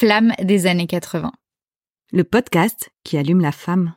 [0.00, 1.30] flamme des années 80.
[2.10, 3.92] Le podcast qui allume la femme.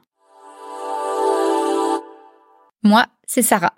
[2.83, 3.73] Moi, c'est Sarah.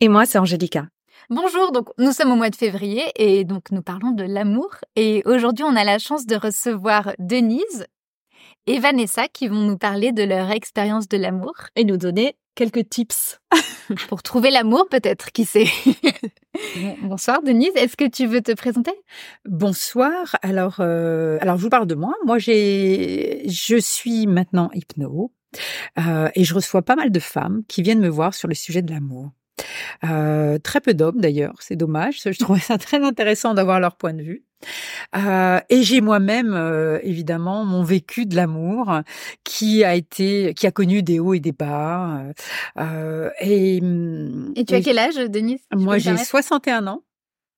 [0.00, 0.88] Et moi, c'est Angélica.
[1.30, 4.76] Bonjour, donc nous sommes au mois de février et donc nous parlons de l'amour.
[4.94, 7.86] Et aujourd'hui, on a la chance de recevoir Denise
[8.66, 11.54] et Vanessa qui vont nous parler de leur expérience de l'amour.
[11.76, 13.40] Et nous donner quelques tips.
[14.10, 15.68] Pour trouver l'amour, peut-être, qui sait?
[17.02, 18.92] Bonsoir Denise, est-ce que tu veux te présenter?
[19.44, 20.36] Bonsoir.
[20.42, 22.14] Alors, euh, alors je vous parle de moi.
[22.24, 25.32] Moi, j'ai, je suis maintenant hypno
[25.98, 28.82] euh, et je reçois pas mal de femmes qui viennent me voir sur le sujet
[28.82, 29.30] de l'amour.
[30.04, 32.20] Euh, très peu d'hommes d'ailleurs, c'est dommage.
[32.24, 34.44] Je trouvais ça très intéressant d'avoir leur point de vue.
[35.16, 39.00] Euh, et j'ai moi-même euh, évidemment mon vécu de l'amour
[39.44, 42.22] qui a été, qui a connu des hauts et des bas.
[42.78, 43.76] Euh, et,
[44.56, 47.02] et tu as quel âge, Denise Moi, j'ai 61 ans.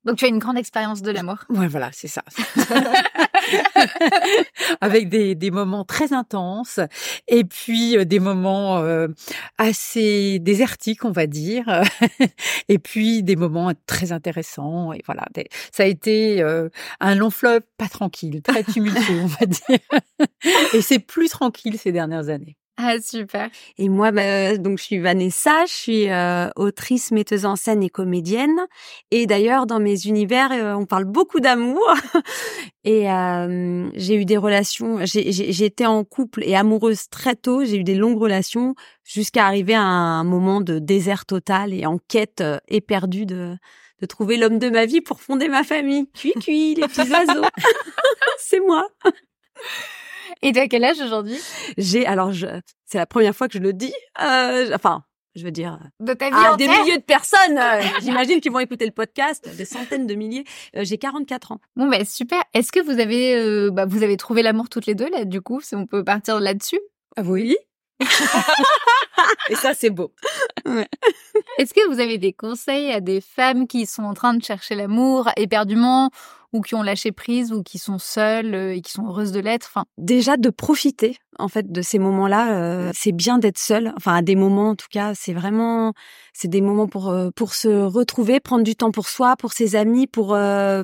[0.05, 1.39] Donc tu as une grande expérience de l'amour.
[1.49, 2.23] Ouais, voilà, c'est ça.
[4.80, 6.80] Avec des, des moments très intenses
[7.29, 9.09] et puis euh, des moments euh,
[9.59, 11.83] assez désertiques, on va dire,
[12.69, 14.93] et puis des moments très intéressants.
[14.93, 15.27] Et voilà,
[15.73, 16.69] ça a été euh,
[17.01, 19.79] un long fleuve pas tranquille, très tumultueux, on va dire.
[20.75, 22.57] et c'est plus tranquille ces dernières années.
[22.79, 23.49] Ah super.
[23.79, 27.88] Et moi, bah, donc je suis Vanessa, je suis euh, autrice, metteuse en scène et
[27.88, 28.59] comédienne.
[29.10, 31.82] Et d'ailleurs, dans mes univers, euh, on parle beaucoup d'amour.
[32.85, 35.01] et euh, j'ai eu des relations.
[35.01, 37.65] Été en couple et amoureuse très tôt.
[37.65, 41.99] J'ai eu des longues relations jusqu'à arriver à un moment de désert total et en
[41.99, 43.57] quête éperdue de
[44.02, 46.07] de trouver l'homme de ma vie pour fonder ma famille.
[46.13, 47.47] Cui cui, les petits oiseaux.
[48.38, 48.87] C'est moi.
[50.42, 51.38] Et tu as quel âge aujourd'hui?
[51.79, 52.46] J'ai alors je
[52.84, 53.92] c'est la première fois que je le dis.
[54.23, 55.02] Euh, enfin,
[55.34, 57.59] je veux dire de ta vie à des milliers de personnes.
[57.59, 60.45] Euh, J'imagine qu'ils vont écouter le podcast, des centaines de milliers.
[60.76, 61.60] Euh, j'ai 44 ans.
[61.76, 62.42] Bon ben super.
[62.54, 65.41] Est-ce que vous avez euh, bah, vous avez trouvé l'amour toutes les deux là du
[65.41, 66.81] coup, si on peut partir là-dessus?
[67.16, 67.56] Ah Oui.
[69.50, 70.12] Et ça c'est beau.
[70.64, 70.88] Ouais.
[71.58, 74.75] Est-ce que vous avez des conseils à des femmes qui sont en train de chercher
[74.75, 76.10] l'amour éperdument
[76.52, 79.40] ou qui ont lâché prise ou qui sont seules euh, et qui sont heureuses de
[79.40, 79.68] l'être.
[79.70, 82.56] Enfin, déjà de profiter en fait de ces moments-là.
[82.56, 83.92] Euh, c'est bien d'être seule.
[83.96, 85.92] Enfin, à des moments en tout cas, c'est vraiment
[86.32, 89.76] c'est des moments pour euh, pour se retrouver, prendre du temps pour soi, pour ses
[89.76, 90.36] amis, pour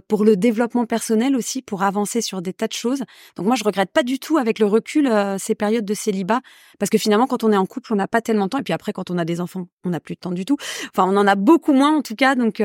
[0.08, 3.02] pour le développement personnel aussi, pour avancer sur des tas de choses.
[3.36, 6.40] Donc moi, je regrette pas du tout avec le recul ces périodes de célibat
[6.78, 8.62] parce que finalement, quand on est en couple, on n'a pas tellement de temps et
[8.62, 10.56] puis après, quand on a des enfants, on n'a plus de temps du tout.
[10.94, 12.34] Enfin, on en a beaucoup moins en tout cas.
[12.34, 12.62] Donc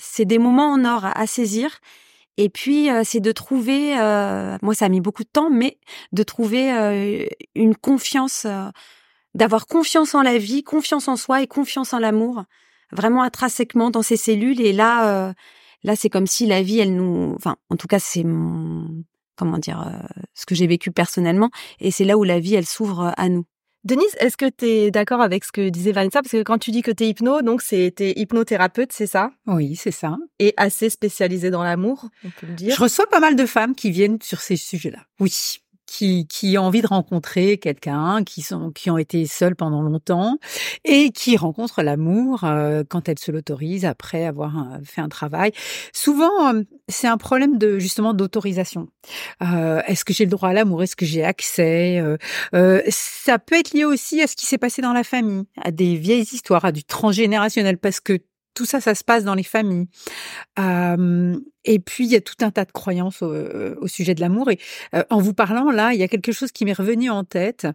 [0.00, 1.80] c'est des moments en or à saisir.
[2.40, 5.78] Et puis, euh, c'est de trouver, euh, moi ça a mis beaucoup de temps, mais
[6.12, 8.46] de trouver euh, une confiance,
[9.34, 12.44] d'avoir confiance en la vie, confiance en soi et confiance en l'amour,
[12.92, 14.62] vraiment intrinsèquement dans ses cellules.
[14.62, 15.34] Et là,
[15.82, 19.04] là c'est comme si la vie, elle nous, enfin, en tout cas, c'est mon,
[19.36, 19.92] comment dire,
[20.32, 21.50] ce que j'ai vécu personnellement.
[21.78, 23.44] Et c'est là où la vie, elle s'ouvre à nous.
[23.82, 26.20] Denise, est-ce que tu es d'accord avec ce que disait Vanessa?
[26.20, 29.30] Parce que quand tu dis que tu es hypno, donc c'est hypnothérapeute, c'est ça?
[29.46, 30.18] Oui, c'est ça.
[30.38, 32.74] Et assez spécialisée dans l'amour, on peut le dire.
[32.74, 35.00] Je reçois pas mal de femmes qui viennent sur ces sujets-là.
[35.18, 40.38] Oui qui, qui envie de rencontrer quelqu'un, qui sont qui ont été seuls pendant longtemps
[40.84, 45.50] et qui rencontrent l'amour euh, quand elles se l'autorisent après avoir euh, fait un travail.
[45.92, 48.86] Souvent, euh, c'est un problème de justement d'autorisation.
[49.40, 50.84] Est-ce que j'ai le droit à l'amour?
[50.84, 52.00] Est-ce que j'ai accès?
[52.52, 55.96] Ça peut être lié aussi à ce qui s'est passé dans la famille, à des
[55.96, 58.20] vieilles histoires, à du transgénérationnel, parce que
[58.60, 59.86] tout ça, ça se passe dans les familles.
[61.64, 64.50] et puis, il y a tout un tas de croyances au, sujet de l'amour.
[64.50, 64.58] Et
[65.08, 67.66] en vous parlant, là, il y a quelque chose qui m'est revenu en tête,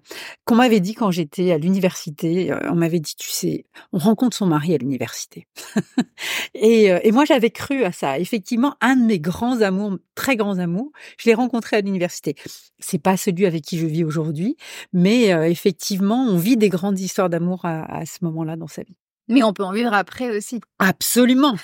[0.44, 2.54] qu'on m'avait dit quand j'étais à l'université.
[2.70, 5.48] on m'avait dit, tu sais, on rencontre son mari à l'université.
[6.54, 8.20] et, moi, j'avais cru à ça.
[8.20, 12.36] Effectivement, un de mes grands amours, très grands amours, je l'ai rencontré à l'université.
[12.78, 14.56] C'est pas celui avec qui je vis aujourd'hui,
[14.94, 18.96] mais effectivement, on vit des grandes histoires d'amour à ce moment-là dans sa vie.
[19.28, 20.62] Mais on peut en vivre après aussi.
[20.80, 21.56] Absolument.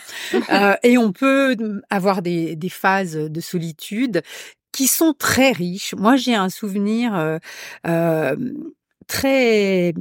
[0.52, 1.56] euh, et on peut
[1.90, 4.22] avoir des, des, phases de solitude
[4.72, 5.94] qui sont très riches.
[5.96, 7.38] Moi, j'ai un souvenir euh,
[7.88, 8.36] euh,
[9.08, 9.94] très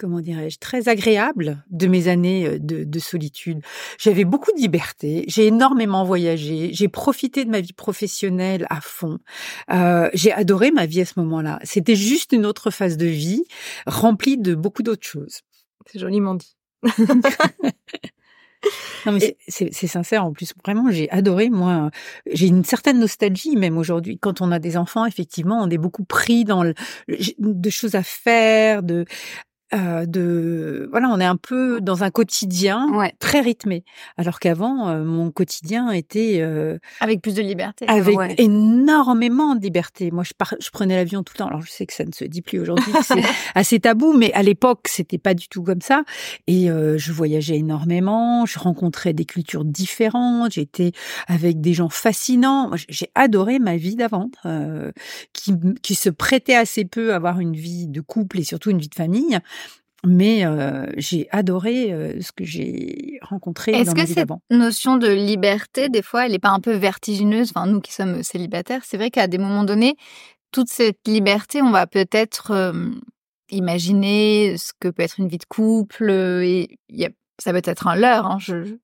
[0.00, 3.60] comment dirais-je, très agréable de mes années euh, de, de solitude.
[3.98, 9.18] J'avais beaucoup de liberté, j'ai énormément voyagé, j'ai profité de ma vie professionnelle à fond.
[9.70, 11.60] Euh, j'ai adoré ma vie à ce moment-là.
[11.62, 13.44] C'était juste une autre phase de vie
[13.86, 15.40] remplie de beaucoup d'autres choses.
[15.86, 16.56] C'est joliment dit.
[19.06, 21.90] non mais c'est sincère en plus vraiment j'ai adoré moi
[22.30, 24.18] j'ai une certaine nostalgie même aujourd'hui.
[24.18, 26.74] Quand on a des enfants effectivement on est beaucoup pris dans le,
[27.38, 29.04] de choses à faire de
[29.74, 33.12] euh, de voilà, on est un peu dans un quotidien Ouais.
[33.18, 33.84] très rythmé,
[34.16, 37.86] alors qu'avant euh, mon quotidien était euh, Avec plus de liberté.
[37.88, 38.34] avec Ouais.
[38.38, 40.10] énormément de liberté.
[40.10, 41.46] Moi, je, par- je prenais l'avion tout le temps.
[41.48, 43.14] Alors, je sais que ça ne se dit plus aujourd'hui, c'est
[43.54, 46.02] assez tabou, mais à l'époque, c'était pas du tout comme ça.
[46.46, 48.46] Et euh, je voyageais énormément.
[48.46, 50.52] Je rencontrais des cultures différentes.
[50.52, 50.92] J'étais
[51.28, 52.68] avec des gens fascinants.
[52.68, 54.90] Moi, J'ai adoré ma vie d'avant, euh,
[55.32, 58.78] qui, qui se prêtait assez peu à avoir une vie de couple et surtout une
[58.78, 59.38] vie de famille.
[60.06, 65.88] Mais euh, j'ai adoré euh, ce que j'ai rencontré Est-ce que cette notion de liberté,
[65.88, 67.52] des fois, elle n'est pas un peu vertigineuse?
[67.54, 69.96] Enfin, nous qui sommes célibataires, c'est vrai qu'à des moments donnés,
[70.52, 72.90] toute cette liberté, on va peut-être euh,
[73.50, 76.08] imaginer ce que peut être une vie de couple.
[76.08, 78.26] euh, et y a, ça peut être un leurre.
[78.26, 78.76] Hein, je,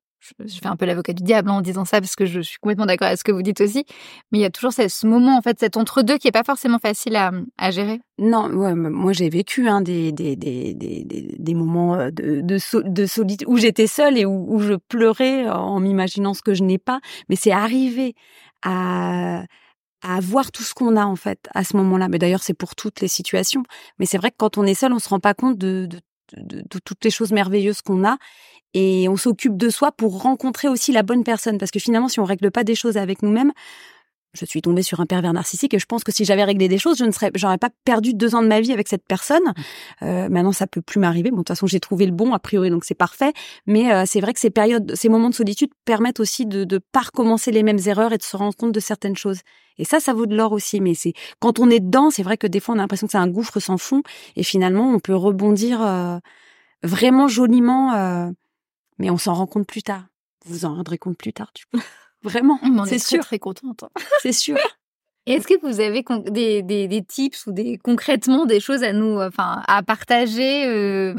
[0.45, 2.87] je, fais un peu l'avocat du diable en disant ça parce que je suis complètement
[2.87, 3.85] d'accord avec ce que vous dites aussi.
[4.31, 6.79] Mais il y a toujours ce, moment, en fait, cet entre-deux qui est pas forcément
[6.79, 8.01] facile à, gérer.
[8.19, 10.13] Non, moi j'ai vécu hein, des,
[11.55, 15.81] moments euh, de, de, so- de solitude où j'étais seule et où, je pleurais en
[15.81, 17.01] m'imaginant ce que je n'ai pas.
[17.29, 18.15] Mais c'est arrivé
[18.63, 19.45] à,
[20.03, 22.09] à voir tout ce qu'on a en fait à ce moment-là.
[22.09, 23.63] Mais d'ailleurs c'est pour toutes les situations.
[23.99, 25.89] Mais c'est vrai que quand on est seul, on se rend pas compte de
[26.71, 28.17] toutes les choses merveilleuses qu'on a.
[28.79, 31.57] Et on s'occupe de soi pour rencontrer aussi la bonne personne.
[31.57, 33.53] Parce que finalement, si on règle pas des choses avec nous-mêmes,
[34.35, 36.77] je suis tombée sur un pervers narcissique et je pense que si j'avais réglé des
[36.77, 39.55] choses, je ne serais, j'aurais pas perdu deux ans de ma vie avec cette personne.
[40.03, 41.31] Euh, maintenant, ça peut plus m'arriver.
[41.31, 43.33] Bon, de toute façon, j'ai trouvé le bon a priori, donc c'est parfait.
[43.65, 46.79] Mais euh, c'est vrai que ces périodes, ces moments de solitude permettent aussi de de
[46.93, 49.41] pas recommencer les mêmes erreurs et de se rendre compte de certaines choses.
[49.79, 50.83] Et ça, ça vaut de l'or aussi.
[50.83, 53.13] Mais c'est quand on est dedans, c'est vrai que des fois, on a l'impression que
[53.13, 54.03] c'est un gouffre sans fond
[54.37, 56.19] et finalement, on peut rebondir euh,
[56.83, 58.31] vraiment joliment.
[58.99, 60.05] Mais on s'en rend compte plus tard.
[60.45, 61.83] Vous vous en rendrez compte plus tard, du coup.
[62.23, 63.85] Vraiment, On en est c'est très, sûr, très contente.
[63.85, 63.91] hein.
[64.23, 64.57] c'est sûr.
[65.27, 68.93] Est-ce que vous avez con- des, des, des tips ou des concrètement des choses à
[68.93, 71.15] nous, enfin, à partager euh,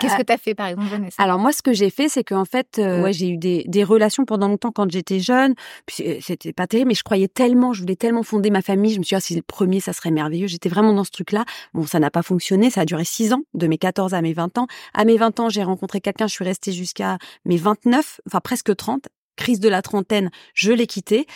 [0.00, 1.22] Qu'est-ce Ah, que tu as fait par exemple, Vanessa?
[1.22, 3.84] Alors moi, ce que j'ai fait, c'est qu'en fait, euh, ouais, j'ai eu des, des
[3.84, 5.54] relations pendant longtemps quand j'étais jeune.
[5.86, 8.92] Puis euh, c'était pas terrible, mais je croyais tellement, je voulais tellement fonder ma famille.
[8.92, 10.46] Je me suis dit, ah, si le premier, ça serait merveilleux.
[10.46, 11.44] J'étais vraiment dans ce truc-là.
[11.72, 12.70] Bon, ça n'a pas fonctionné.
[12.70, 14.66] Ça a duré six ans, de mes 14 à mes 20 ans.
[14.94, 16.26] À mes 20 ans, j'ai rencontré quelqu'un.
[16.26, 19.08] Je suis restée jusqu'à mes 29, enfin presque 30.
[19.36, 21.26] Crise de la trentaine, je l'ai quitté.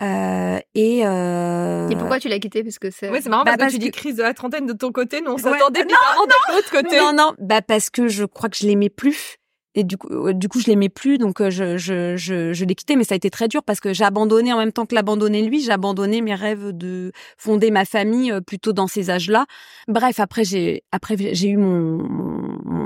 [0.00, 3.10] Euh, et, euh, Et pourquoi tu l'as quitté Parce que c'est.
[3.10, 4.90] Oui, c'est marrant Bah, parce, parce que tu dis crise de la trentaine de ton
[4.90, 5.40] côté, nous on Ouais.
[5.42, 6.98] s'attendait Non, bizarrement de l'autre côté.
[6.98, 9.36] Non, non, bah parce que je crois que je l'aimais plus.
[9.74, 12.74] Et du coup, euh, du coup, je l'aimais plus, donc je, je, je, je l'ai
[12.74, 12.94] quitté.
[12.94, 15.40] Mais ça a été très dur parce que j'ai abandonné en même temps que l'abandonner
[15.42, 15.62] lui.
[15.62, 19.46] J'ai abandonné mes rêves de fonder ma famille plutôt dans ces âges-là.
[19.88, 22.41] Bref, après j'ai après j'ai eu mon, mon,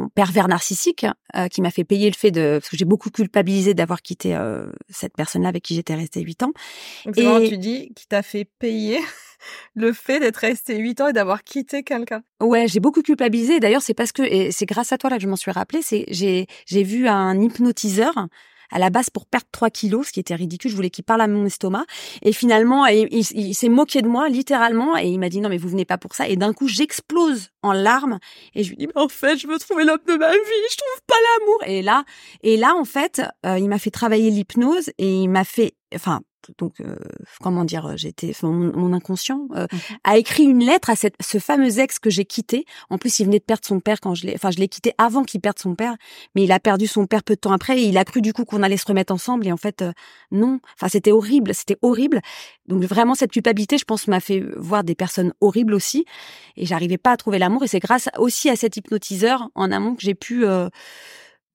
[0.07, 1.07] mon pervers narcissique
[1.37, 4.35] euh, qui m'a fait payer le fait de parce que j'ai beaucoup culpabilisé d'avoir quitté
[4.35, 6.53] euh, cette personne-là avec qui j'étais restée huit ans.
[7.05, 8.99] Donc Et- tu dis qui t'a fait payer
[9.75, 12.23] le fait d'être resté 8 ans et d'avoir quitté quelqu'un.
[12.41, 13.61] Ouais, j'ai beaucoup culpabilisé.
[13.61, 15.83] D'ailleurs, c'est parce que et c'est grâce à toi là que je m'en suis rappelé.
[15.83, 18.15] C'est j'ai j'ai vu un hypnotiseur
[18.71, 20.71] à la base pour perdre 3 kilos, ce qui était ridicule.
[20.71, 21.85] Je voulais qu'il parle à mon estomac.
[22.23, 24.97] Et finalement, il, s'est moqué de moi, littéralement.
[24.97, 26.29] Et il m'a dit, non, mais vous venez pas pour ça.
[26.29, 28.19] Et d'un coup, j'explose en larmes.
[28.55, 30.39] Et je lui dis, mais en fait, je veux trouver l'homme de ma vie.
[30.71, 31.63] Je trouve pas l'amour.
[31.67, 32.05] Et là,
[32.43, 36.21] et là, en fait, euh, il m'a fait travailler l'hypnose et il m'a fait, enfin,
[36.59, 36.97] donc, euh,
[37.41, 39.67] comment dire, j'étais, enfin, mon, mon inconscient euh,
[40.05, 42.65] a écrit une lettre à cette, ce fameux ex que j'ai quitté.
[42.91, 44.93] En plus, il venait de perdre son père quand je l'ai, enfin, je l'ai quitté
[44.99, 45.97] avant qu'il perde son père,
[46.35, 48.33] mais il a perdu son père peu de temps après et il a cru du
[48.33, 49.93] coup qu'on allait se remettre ensemble et en fait, euh,
[50.31, 50.61] non.
[50.75, 52.21] Enfin, c'était horrible, c'était horrible.
[52.67, 56.05] Donc vraiment, cette culpabilité, je pense, m'a fait voir des personnes horribles aussi
[56.57, 59.95] et j'arrivais pas à trouver l'amour et c'est grâce aussi à cet hypnotiseur en amont
[59.95, 60.69] que j'ai pu euh,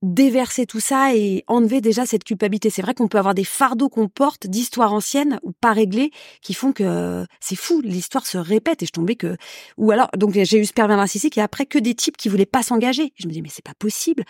[0.02, 2.70] déverser tout ça et enlever déjà cette culpabilité.
[2.70, 6.54] C'est vrai qu'on peut avoir des fardeaux qu'on porte d'histoires anciennes ou pas réglées qui
[6.54, 9.38] font que c'est fou, l'histoire se répète et je tombais que
[9.78, 12.46] ou alors donc j'ai eu ce pervers narcissique et après que des types qui voulaient
[12.46, 13.14] pas s'engager.
[13.16, 14.24] Je me dis mais c'est pas possible.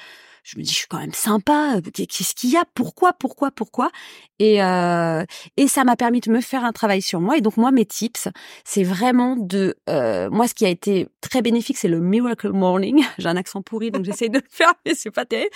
[0.44, 1.80] Je me dis je suis quand même sympa.
[1.94, 2.64] Qu'est-ce qu'il y a?
[2.74, 3.92] Pourquoi Pourquoi Pourquoi?
[4.40, 5.24] Et euh,
[5.56, 7.86] et ça m'a permis de me faire un travail sur moi et donc moi mes
[7.86, 8.28] tips
[8.66, 13.04] c'est vraiment de euh, moi ce qui a été très bénéfique c'est le miracle morning.
[13.20, 15.52] J'ai un accent pourri donc j'essaye de le faire mais c'est pas terrible.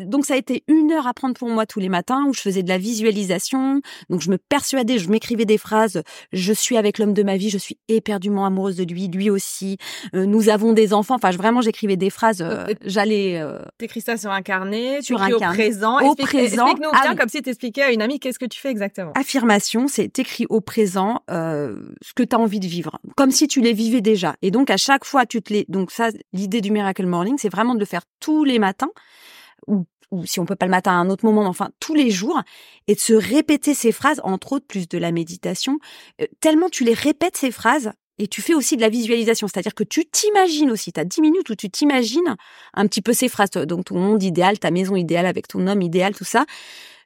[0.00, 2.40] Donc ça a été une heure à prendre pour moi tous les matins où je
[2.42, 3.80] faisais de la visualisation.
[4.10, 6.02] Donc je me persuadais, je m'écrivais des phrases.
[6.32, 9.78] Je suis avec l'homme de ma vie, je suis éperdument amoureuse de lui, lui aussi.
[10.14, 11.14] Euh, nous avons des enfants.
[11.14, 12.42] Enfin je- vraiment j'écrivais des phrases.
[12.42, 13.38] euh, J'allais.
[13.40, 15.56] euh, T'écris ça sur un carnet, tu Sur écris un au carnet.
[15.56, 15.96] présent.
[15.96, 16.66] Au Explique- présent.
[16.66, 17.16] Explique-nous Ah bien oui.
[17.16, 19.12] comme si t'expliquais à une amie qu'est-ce que tu fais exactement?
[19.14, 23.48] affirmation, c'est écrit au présent euh, ce que tu as envie de vivre, comme si
[23.48, 24.36] tu les vivais déjà.
[24.42, 25.64] Et donc à chaque fois, tu te les.
[25.68, 28.90] Donc ça, l'idée du miracle morning, c'est vraiment de le faire tous les matins,
[29.66, 31.94] ou, ou si on peut pas le matin à un autre moment, mais enfin tous
[31.94, 32.40] les jours,
[32.86, 35.78] et de se répéter ces phrases, entre autres plus de la méditation.
[36.20, 37.92] Euh, tellement tu les répètes ces phrases.
[38.18, 41.20] Et tu fais aussi de la visualisation, c'est-à-dire que tu t'imagines aussi, tu as 10
[41.20, 42.36] minutes où tu t'imagines
[42.74, 45.82] un petit peu ces phrases, donc ton monde idéal, ta maison idéale avec ton homme
[45.82, 46.44] idéal, tout ça.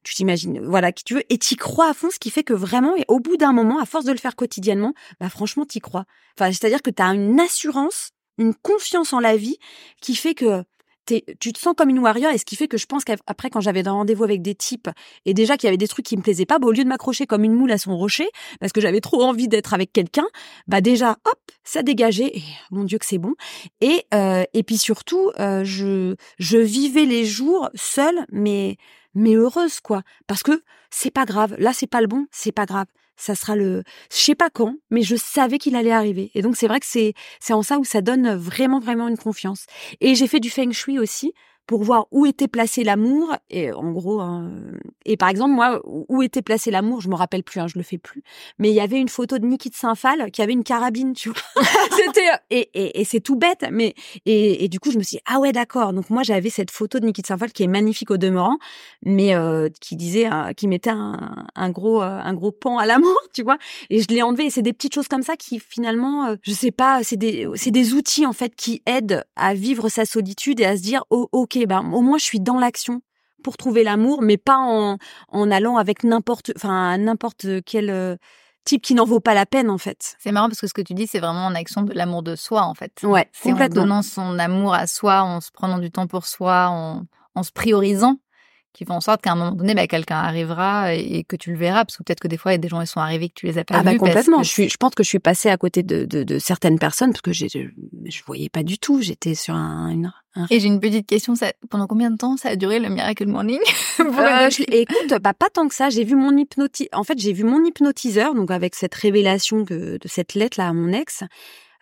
[0.04, 2.52] Tu t'imagines, voilà, qui tu veux, et t'y crois à fond, ce qui fait que
[2.54, 5.78] vraiment, et au bout d'un moment, à force de le faire quotidiennement, bah franchement, t'y
[5.78, 6.06] crois.
[6.36, 9.58] Enfin, c'est-à-dire que tu as une assurance, une confiance en la vie
[10.00, 10.64] qui fait que
[11.06, 13.60] tu te sens comme une warrior et ce qui fait que je pense qu'après quand
[13.60, 14.88] j'avais un rendez-vous avec des types
[15.24, 16.88] et déjà qu'il y avait des trucs qui me plaisaient pas, bah, au lieu de
[16.88, 18.28] m'accrocher comme une moule à son rocher
[18.60, 20.26] parce que j'avais trop envie d'être avec quelqu'un,
[20.66, 23.34] bah déjà hop ça dégageait et mon dieu que c'est bon.
[23.80, 28.76] Et euh, et puis surtout euh, je je vivais les jours seule mais
[29.14, 30.02] mais heureuse quoi.
[30.26, 31.54] Parce que c'est pas grave.
[31.58, 34.76] Là c'est pas le bon c'est pas grave ça sera le je sais pas quand
[34.90, 36.30] mais je savais qu'il allait arriver.
[36.34, 39.18] Et donc c'est vrai que c'est c'est en ça où ça donne vraiment vraiment une
[39.18, 39.66] confiance.
[40.00, 41.32] Et j'ai fait du feng shui aussi
[41.66, 44.50] pour voir où était placé l'amour et en gros hein,
[45.04, 47.84] et par exemple moi où était placé l'amour je me rappelle plus hein, je le
[47.84, 48.22] fais plus
[48.58, 51.30] mais il y avait une photo de Niki de Saint-Phal qui avait une carabine tu
[51.30, 51.62] vois.
[51.96, 53.94] C'était et, et, et c'est tout bête mais
[54.26, 55.92] et, et, du coup je me suis dit, ah ouais d'accord.
[55.92, 58.58] Donc moi j'avais cette photo de Niki de Saint-Phal qui est magnifique au demeurant
[59.02, 62.86] mais euh, qui disait euh, qui mettait un, un gros euh, un gros pan à
[62.86, 63.58] l'amour tu vois.
[63.90, 66.70] Et je l'ai enlevé et c'est des petites choses comme ça qui finalement je sais
[66.70, 70.64] pas c'est des c'est des outils en fait qui aident à vivre sa solitude et
[70.64, 73.02] à se dire oh, ok ben, au moins je suis dans l'action
[73.42, 78.16] pour trouver l'amour, mais pas en, en allant avec n'importe, enfin n'importe quel euh,
[78.64, 80.16] type qui n'en vaut pas la peine en fait.
[80.18, 82.36] C'est marrant parce que ce que tu dis, c'est vraiment en action de l'amour de
[82.36, 82.92] soi en fait.
[83.02, 86.68] Ouais, c'est en donnant son amour à soi, en se prenant du temps pour soi,
[86.68, 87.02] en,
[87.34, 88.18] en se priorisant
[88.72, 91.58] qui font en sorte qu'à un moment donné, bah, quelqu'un arrivera et, que tu le
[91.58, 93.28] verras, parce que peut-être que des fois, il y a des gens qui sont arrivés
[93.28, 94.42] que tu les as pas ah bah, complètement.
[94.42, 97.10] Je suis, je pense que je suis passée à côté de, de, de certaines personnes
[97.10, 99.00] parce que je, je voyais pas du tout.
[99.02, 100.12] J'étais sur un, une,
[100.50, 101.34] Et j'ai une petite question.
[101.34, 103.60] Ça, pendant combien de temps ça a duré le Miracle Morning
[104.00, 105.90] euh, Écoute, bah, pas tant que ça.
[105.90, 106.88] J'ai vu mon hypnoti...
[106.92, 110.68] En fait, j'ai vu mon hypnotiseur, donc avec cette révélation que, de cette lettre là
[110.68, 111.24] à mon ex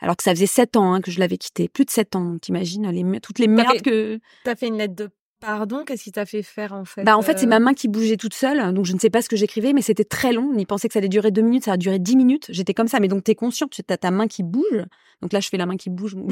[0.03, 2.39] alors que ça faisait sept ans hein, que je l'avais quitté, plus de sept ans,
[2.39, 4.19] t'imagines, les, toutes les merdes que...
[4.45, 7.23] T'as fait une lettre de Pardon, qu'est-ce qui t'a fait faire en fait Bah en
[7.23, 9.29] fait c'est euh ma main qui bougeait toute seule, donc je ne sais pas ce
[9.31, 10.51] que j'écrivais, mais c'était très long.
[10.55, 12.47] On y pensait que ça allait durer deux minutes, ça a duré dix minutes.
[12.51, 14.85] J'étais comme ça, mais donc t'es conscient, tu as ta main qui bouge.
[15.23, 16.15] Donc là je fais la main qui bouge,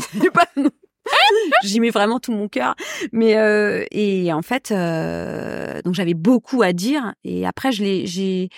[1.64, 2.74] j'y mets vraiment tout mon cœur.
[3.12, 7.14] Mais euh, et en fait, euh, donc j'avais beaucoup à dire.
[7.24, 8.50] Et après je l'ai, j'ai,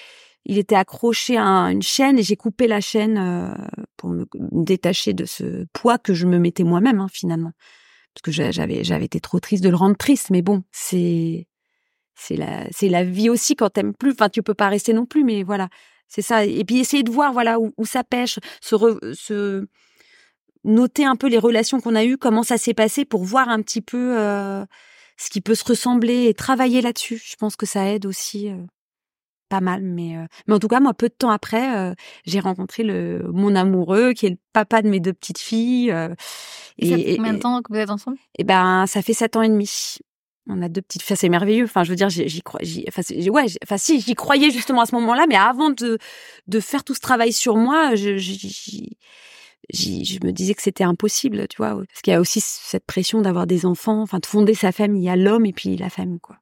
[0.46, 3.54] il était accroché à une chaîne et j'ai coupé la chaîne
[3.96, 7.52] pour me, détacher de ce poids que je me mettais moi-même hein, finalement
[8.22, 11.46] parce que j'avais j'avais été trop triste de le rendre triste mais bon c'est
[12.14, 14.12] c'est la c'est la vie aussi quand t'aimes plus.
[14.12, 15.68] Enfin tu peux pas rester non plus mais voilà
[16.08, 16.44] c'est ça.
[16.44, 18.76] Et puis essayer de voir voilà où, ça pêche se
[19.14, 19.66] se
[20.64, 23.62] noter un peu les relations qu'on a eues comment ça s'est passé pour voir un
[23.62, 24.64] petit peu euh,
[25.16, 27.22] ce qui peut se ressembler et travailler là-dessus.
[27.24, 28.56] Je pense que ça aide aussi euh
[29.50, 31.92] pas mal, mais euh, mais en tout cas moi peu de temps après euh,
[32.24, 35.90] j'ai rencontré le mon amoureux qui est le papa de mes deux petites filles.
[35.90, 36.14] Euh,
[36.78, 38.16] et, ça fait combien de temps que vous êtes ensemble?
[38.38, 39.98] Eh ben ça fait sept ans et demi.
[40.48, 41.64] On a deux petites filles, c'est merveilleux.
[41.64, 44.94] Enfin, je veux dire, j'y crois, enfin, ouais, enfin, si, j'y croyais justement à ce
[44.94, 45.98] moment-là, mais avant de
[46.46, 51.58] de faire tout ce travail sur moi, je, je me disais que c'était impossible, tu
[51.58, 54.72] vois, parce qu'il y a aussi cette pression d'avoir des enfants, enfin, de fonder sa
[54.72, 55.02] famille.
[55.02, 56.36] Il y a l'homme et puis la famille, quoi.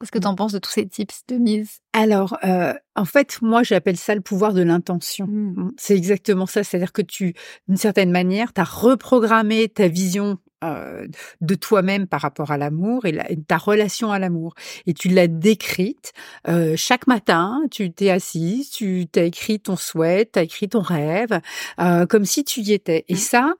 [0.00, 3.62] Qu'est-ce que tu en penses de tous ces tips, Denise Alors, euh, en fait, moi,
[3.62, 5.26] j'appelle ça le pouvoir de l'intention.
[5.26, 5.72] Mmh.
[5.76, 6.64] C'est exactement ça.
[6.64, 7.34] C'est-à-dire que tu,
[7.68, 11.06] d'une certaine manière, tu as reprogrammé ta vision euh,
[11.40, 14.54] de toi-même par rapport à l'amour et, ta relation à l'amour.
[14.86, 16.12] Et tu l'as décrite.
[16.48, 20.80] Euh, chaque matin, tu t'es assise, tu t'as écrit ton souhait, tu as écrit ton
[20.80, 21.40] rêve,
[21.80, 23.06] euh, comme si tu y étais.
[23.08, 23.18] Et mmh.
[23.18, 23.54] ça,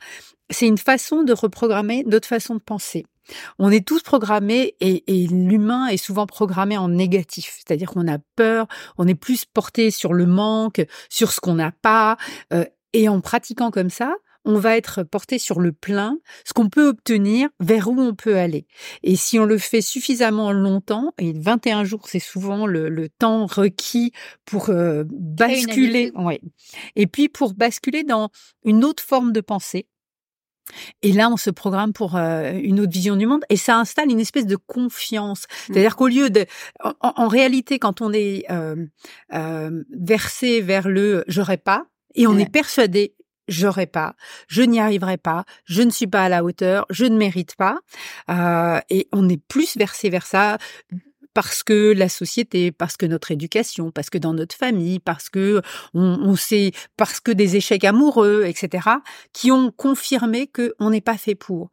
[0.51, 3.07] c'est une façon de reprogrammer d'autres façons de penser.
[3.59, 8.67] On est tous programmés et, l'humain est souvent programmé en négatif, c'est-à-dire qu'on a peur,
[8.99, 12.17] on est plus porté sur le manque, sur ce qu'on n'a pas,
[12.53, 16.69] euh, et en pratiquant comme ça, on va être porté sur le plein, ce qu'on
[16.69, 18.67] peut obtenir, vers où on peut aller.
[19.03, 24.13] Et si on le fait suffisamment longtemps, et 21 jours, c'est souvent le, temps requis
[24.45, 26.41] pour euh, basculer, ouais.
[26.97, 28.31] Et puis pour basculer dans
[28.65, 29.87] une autre forme de pensée,
[31.03, 34.11] et là, on se programme pour euh, une autre vision du monde et ça installe
[34.11, 35.43] une espèce de confiance.
[35.43, 35.73] Mmh.
[35.73, 36.47] C'est-à-dire qu'au lieu de,
[37.01, 38.77] en, réalité, quand on est euh,
[39.33, 43.15] euh, versé vers le j'aurais pas et on est persuadé
[43.49, 44.15] j'aurais pas,
[44.47, 47.81] je n'y arriverai pas, je ne suis pas à la hauteur, je ne mérite pas,
[48.91, 50.57] et on est plus versé vers ça
[51.35, 55.63] parce que la société, parce que notre éducation, parce que dans notre famille, parce que
[55.95, 58.89] on, sait, parce que des échecs amoureux, etc.,
[59.33, 61.71] qui ont confirmé que on n'est pas fait pour.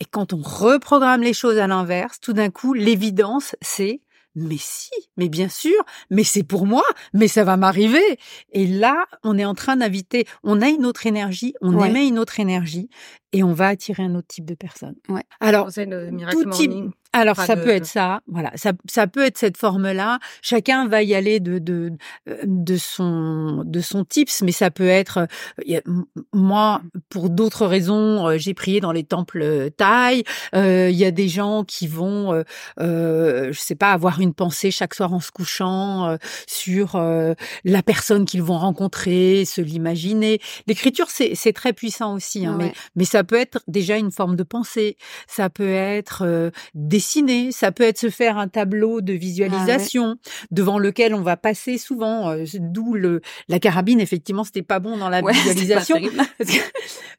[0.00, 4.00] Et quand on reprogramme les choses à l'inverse, tout d'un coup, l'évidence, c'est
[4.36, 5.76] mais si, mais bien sûr,
[6.10, 6.82] mais c'est pour moi,
[7.12, 8.02] mais ça va m'arriver.
[8.52, 11.88] Et là, on est en train d'inviter, on a une autre énergie, on Ouais.
[11.88, 12.88] émet une autre énergie
[13.32, 14.96] et on va attirer un autre type de personne.
[15.08, 15.22] Ouais.
[15.38, 16.72] Alors, C'est le miracle tout type.
[17.20, 20.18] Alors ça de- peut être ça, voilà, ça, ça peut être cette forme-là.
[20.42, 21.92] Chacun va y aller de de
[22.44, 25.26] de son de son tips, mais ça peut être.
[25.68, 25.80] euh,
[26.32, 30.24] moi, pour d'autres raisons, euh, j'ai prié dans les temples euh, thaï.
[30.54, 32.42] Euh, Il y a des gens qui vont, euh,
[32.80, 36.16] euh, je sais pas, avoir une pensée chaque soir en se couchant euh,
[36.46, 40.40] sur euh, la personne qu'ils vont rencontrer, se l'imaginer.
[40.66, 42.72] L'écriture, c'est c'est très puissant aussi, hein, mais Ouais.
[42.96, 46.50] mais ça peut être déjà une forme de pensée, ça peut être euh,
[47.04, 50.16] dessiner, ça peut être se faire un tableau de visualisation
[50.50, 54.00] devant lequel on va passer souvent, euh, d'où le la carabine.
[54.00, 55.96] Effectivement, c'était pas bon dans la Ouais, visualisation.
[55.96, 56.16] terrible.
[56.38, 56.62] Parce que-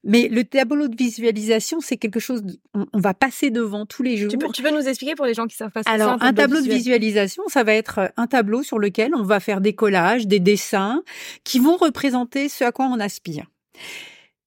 [0.04, 4.02] Mais le tableau de visualisation, c'est quelque chose, de- on, on va passer devant tous
[4.04, 4.32] les jours.
[4.32, 6.02] Tu peux, tu peux nous expliquer pour les gens qui savent pas ce que c'est,
[6.02, 6.78] Alors, un tableau de visuel?
[6.78, 10.40] visualisation, ça va être euh, un tableau sur lequel on va faire des collages, des
[10.40, 11.04] dessins
[11.44, 13.46] qui vont représenter ce à quoi on aspire.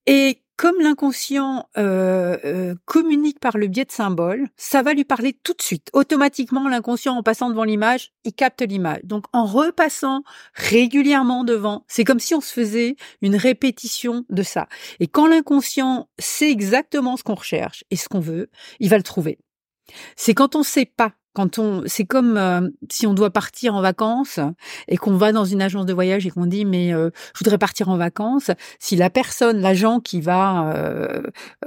[0.06, 5.32] Et comme l'inconscient euh, euh, communique par le biais de symboles, ça va lui parler
[5.44, 5.88] tout de suite.
[5.92, 8.98] Automatiquement, l'inconscient, en passant devant l'image, il capte l'image.
[9.04, 10.24] Donc, en repassant
[10.54, 14.66] régulièrement devant, c'est comme si on se faisait une répétition de ça.
[14.98, 18.50] Et quand l'inconscient sait exactement ce qu'on recherche et ce qu'on veut,
[18.80, 19.38] il va le trouver.
[20.16, 23.80] C'est quand on sait pas, quand on, c'est comme euh, si on doit partir en
[23.80, 24.40] vacances
[24.88, 27.58] et qu'on va dans une agence de voyage et qu'on dit mais euh, je voudrais
[27.58, 28.50] partir en vacances.
[28.78, 31.22] Si la personne, l'agent qui va euh,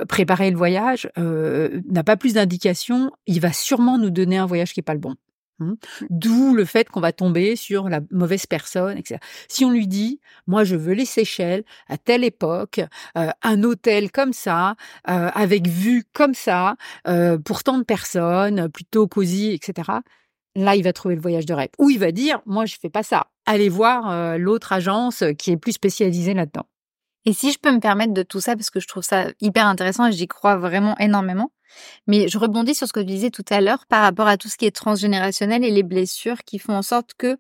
[0.08, 4.74] préparer le voyage euh, n'a pas plus d'indications, il va sûrement nous donner un voyage
[4.74, 5.16] qui est pas le bon.
[5.62, 5.76] Hein.
[6.10, 9.20] D'où le fait qu'on va tomber sur la mauvaise personne, etc.
[9.48, 12.82] Si on lui dit, moi je veux les Seychelles à telle époque,
[13.18, 14.76] euh, un hôtel comme ça,
[15.10, 16.76] euh, avec vue comme ça,
[17.08, 19.90] euh, pour tant de personnes, plutôt cosy, etc.
[20.56, 21.70] Là, il va trouver le voyage de rêve.
[21.80, 23.28] Ou il va dire, moi je fais pas ça.
[23.46, 26.66] Allez voir l'autre agence qui est plus spécialisée là-dedans.
[27.26, 29.68] Et si je peux me permettre de tout ça, parce que je trouve ça hyper
[29.68, 31.52] intéressant et j'y crois vraiment énormément,
[32.08, 34.50] mais je rebondis sur ce que tu disais tout à l'heure par rapport à tout
[34.50, 37.38] ce qui est transgénérationnel et les blessures qui font en sorte que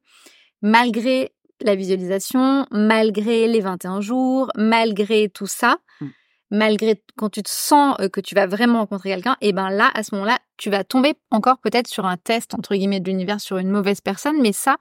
[0.62, 6.08] malgré la visualisation, malgré les 21 jours, malgré tout ça, Mm.
[6.51, 9.90] malgré quand tu te sens euh, que tu vas vraiment rencontrer quelqu'un, et ben là,
[9.94, 13.40] à ce moment-là, tu vas tomber encore peut-être sur un test, entre guillemets, de l'univers
[13.40, 14.77] sur une mauvaise personne, mais ça,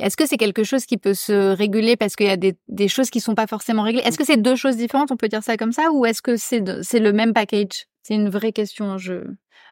[0.00, 3.10] est-ce que c'est quelque chose qui peut se réguler parce qu'il y a des, choses
[3.10, 4.02] qui sont pas forcément réglées?
[4.04, 6.36] Est-ce que c'est deux choses différentes, on peut dire ça comme ça, ou est-ce que
[6.36, 7.86] c'est le même package?
[8.02, 8.98] C'est une vraie question.
[8.98, 9.14] Je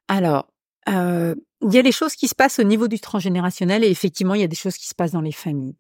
[0.09, 0.49] Alors,
[0.89, 4.35] euh, il y a des choses qui se passent au niveau du transgénérationnel et effectivement,
[4.35, 5.75] il y a des choses qui se passent dans les familles,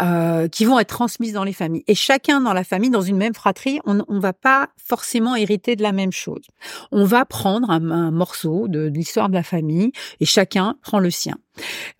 [0.00, 1.84] euh, qui vont être transmises dans les familles.
[1.86, 5.76] Et chacun dans la famille, dans une même fratrie, on ne va pas forcément hériter
[5.76, 6.42] de la même chose.
[6.90, 11.10] On va prendre un, morceau de, de l'histoire de la famille et chacun prend le
[11.10, 11.36] sien.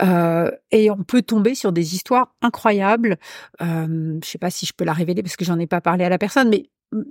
[0.03, 3.19] Euh, et on peut tomber sur des histoires incroyables.
[3.61, 6.05] Euh, je sais pas si je peux la révéler parce que j'en ai pas parlé
[6.05, 7.03] à la personne, mais mm,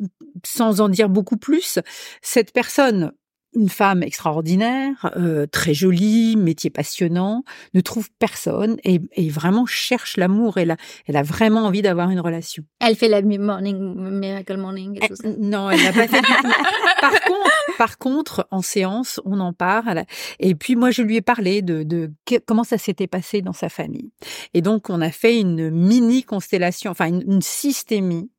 [0.45, 1.79] sans en dire beaucoup plus,
[2.21, 3.11] cette personne
[3.55, 10.17] une femme extraordinaire, euh, très jolie, métier passionnant, ne trouve personne et, et vraiment cherche
[10.17, 10.57] l'amour.
[10.57, 12.63] Elle a, elle a vraiment envie d'avoir une relation.
[12.79, 13.77] Elle fait la morning,
[14.19, 15.27] miracle morning et tout ça.
[15.27, 16.51] Euh, Non, elle n'a pas fait du tout.
[17.01, 20.03] Par contre, par contre, en séance, on en parle.
[20.39, 22.11] Et puis moi, je lui ai parlé de, de
[22.45, 24.11] comment ça s'était passé dans sa famille.
[24.53, 28.29] Et donc, on a fait une mini constellation, enfin une, une systémie.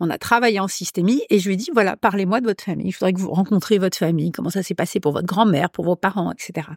[0.00, 2.90] On a travaillé en systémie et je lui ai dit voilà, parlez-moi de votre famille.
[2.90, 5.84] Je voudrais que vous rencontriez votre famille, comment ça s'est passé pour votre grand-mère, pour
[5.84, 6.68] vos parents, etc.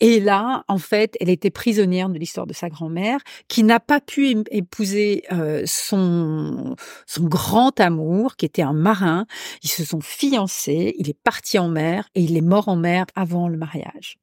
[0.00, 4.00] Et là, en fait, elle était prisonnière de l'histoire de sa grand-mère, qui n'a pas
[4.00, 9.26] pu épouser euh, son son grand amour, qui était un marin.
[9.62, 13.06] Ils se sont fiancés, il est parti en mer et il est mort en mer
[13.14, 14.18] avant le mariage.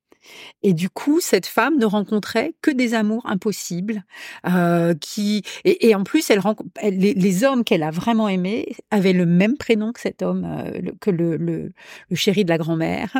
[0.61, 4.03] Et du coup, cette femme ne rencontrait que des amours impossibles,
[4.47, 6.41] euh, qui et, en plus, elle,
[6.81, 11.09] les, hommes qu'elle a vraiment aimés avaient le même prénom que cet homme, euh, que
[11.09, 11.71] le, le,
[12.13, 13.17] chéri de la grand-mère.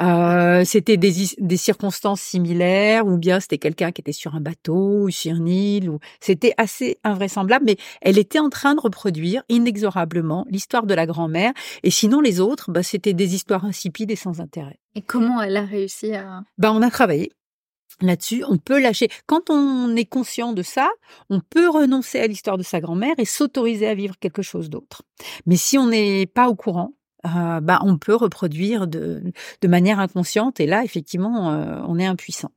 [0.00, 5.04] Euh, c'était des, des circonstances similaires, ou bien c'était quelqu'un qui était sur un bateau
[5.04, 5.90] ou sur une île.
[5.90, 11.06] Ou c'était assez invraisemblable, mais elle était en train de reproduire inexorablement l'histoire de la
[11.06, 11.52] grand-mère.
[11.82, 14.81] Et sinon, les autres, bah, c'était des histoires insipides et sans intérêt.
[14.94, 17.32] Et comment elle a réussi à Ben, on a travaillé
[18.00, 18.44] là-dessus.
[18.48, 19.08] On peut lâcher.
[19.26, 20.90] Quand on est conscient de ça,
[21.30, 25.02] on peut renoncer à l'histoire de sa grand-mère et s'autoriser à vivre quelque chose d'autre.
[25.46, 29.22] Mais si on n'est pas au courant, euh, ben, on peut reproduire de,
[29.60, 32.50] de manière inconsciente et là, effectivement, euh, on est impuissant.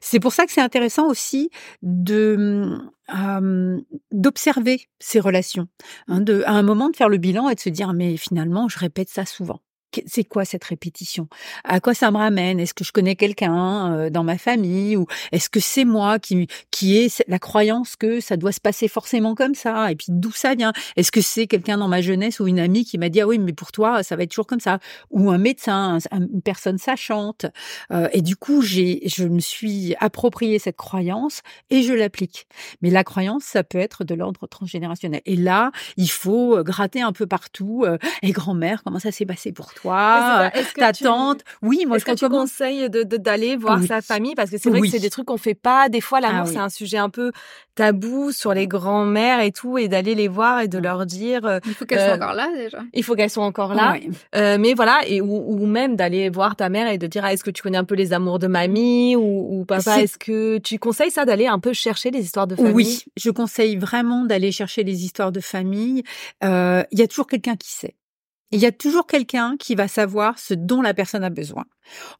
[0.00, 1.50] C'est pour ça que c'est intéressant aussi
[1.82, 2.78] de
[3.12, 3.80] euh,
[4.12, 5.66] d'observer ces relations,
[6.06, 8.68] hein, de à un moment de faire le bilan et de se dire mais finalement
[8.68, 9.60] je répète ça souvent.
[10.06, 11.28] C'est quoi cette répétition?
[11.64, 12.58] À quoi ça me ramène?
[12.60, 14.96] Est-ce que je connais quelqu'un euh, dans ma famille?
[14.96, 18.88] Ou est-ce que c'est moi qui qui ai la croyance que ça doit se passer
[18.88, 19.90] forcément comme ça?
[19.90, 20.72] Et puis d'où ça vient?
[20.96, 23.38] Est-ce que c'est quelqu'un dans ma jeunesse ou une amie qui m'a dit ah oui
[23.38, 24.78] mais pour toi ça va être toujours comme ça?
[25.10, 27.46] Ou un médecin, une personne sachante?
[27.92, 32.46] Euh, Et du coup j'ai je me suis approprié cette croyance et je l'applique.
[32.80, 35.20] Mais la croyance ça peut être de l'ordre transgénérationnel.
[35.26, 37.84] Et là il faut euh, gratter un peu partout.
[38.22, 39.81] et grand-mère comment ça s'est passé pour toi?
[39.82, 41.40] Toi, ta tante.
[41.62, 44.34] Oui, moi je que tu conseilles de d'aller voir sa famille?
[44.34, 45.88] Parce que c'est vrai que c'est des trucs qu'on fait pas.
[45.88, 47.32] Des fois, l'amour ah c'est un sujet un peu
[47.74, 51.44] tabou sur les grands-mères et tout, et d'aller les voir et de leur dire.
[51.44, 52.78] Euh, il faut qu'elles soient euh, encore là déjà.
[52.92, 53.96] Il faut qu'elles soient encore là.
[54.34, 57.44] Euh, mais voilà, et ou, même d'aller voir ta mère et de dire ah, est-ce
[57.44, 60.00] que tu connais un peu les amours de mamie ou, ou papa?
[60.00, 62.72] Est-ce que tu conseilles ça d'aller un peu chercher les histoires de famille?
[62.72, 66.02] Oui, je conseille vraiment d'aller chercher les histoires de famille.
[66.42, 67.94] Il y a toujours quelqu'un qui sait.
[68.52, 71.64] Il y a toujours quelqu'un qui va savoir ce dont la personne a besoin.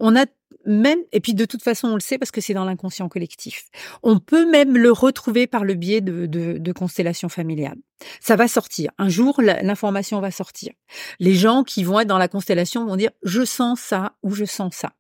[0.01, 0.25] On a
[0.65, 3.65] même, et puis de toute façon on le sait parce que c'est dans l'inconscient collectif.
[4.03, 7.79] On peut même le retrouver par le biais de, de, constellations familiales.
[8.21, 8.91] Ça va sortir.
[8.99, 10.73] Un jour, l'information va sortir.
[11.19, 14.45] Les gens qui vont être dans la constellation vont dire je sens ça ou je
[14.45, 14.93] sens ça.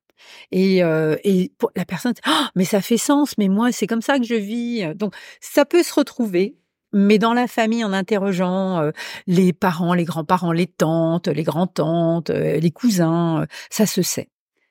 [0.52, 4.02] Et, euh, et pour la personne, oh, mais ça fait sens, mais moi c'est comme
[4.02, 4.94] ça que je vis.
[4.94, 6.56] Donc ça peut se retrouver
[6.92, 8.90] mais dans la famille, en interrogeant euh,
[9.26, 14.28] les parents, les grands-parents, les tantes, les grands-tantes, euh, les cousins, euh, ça se sait.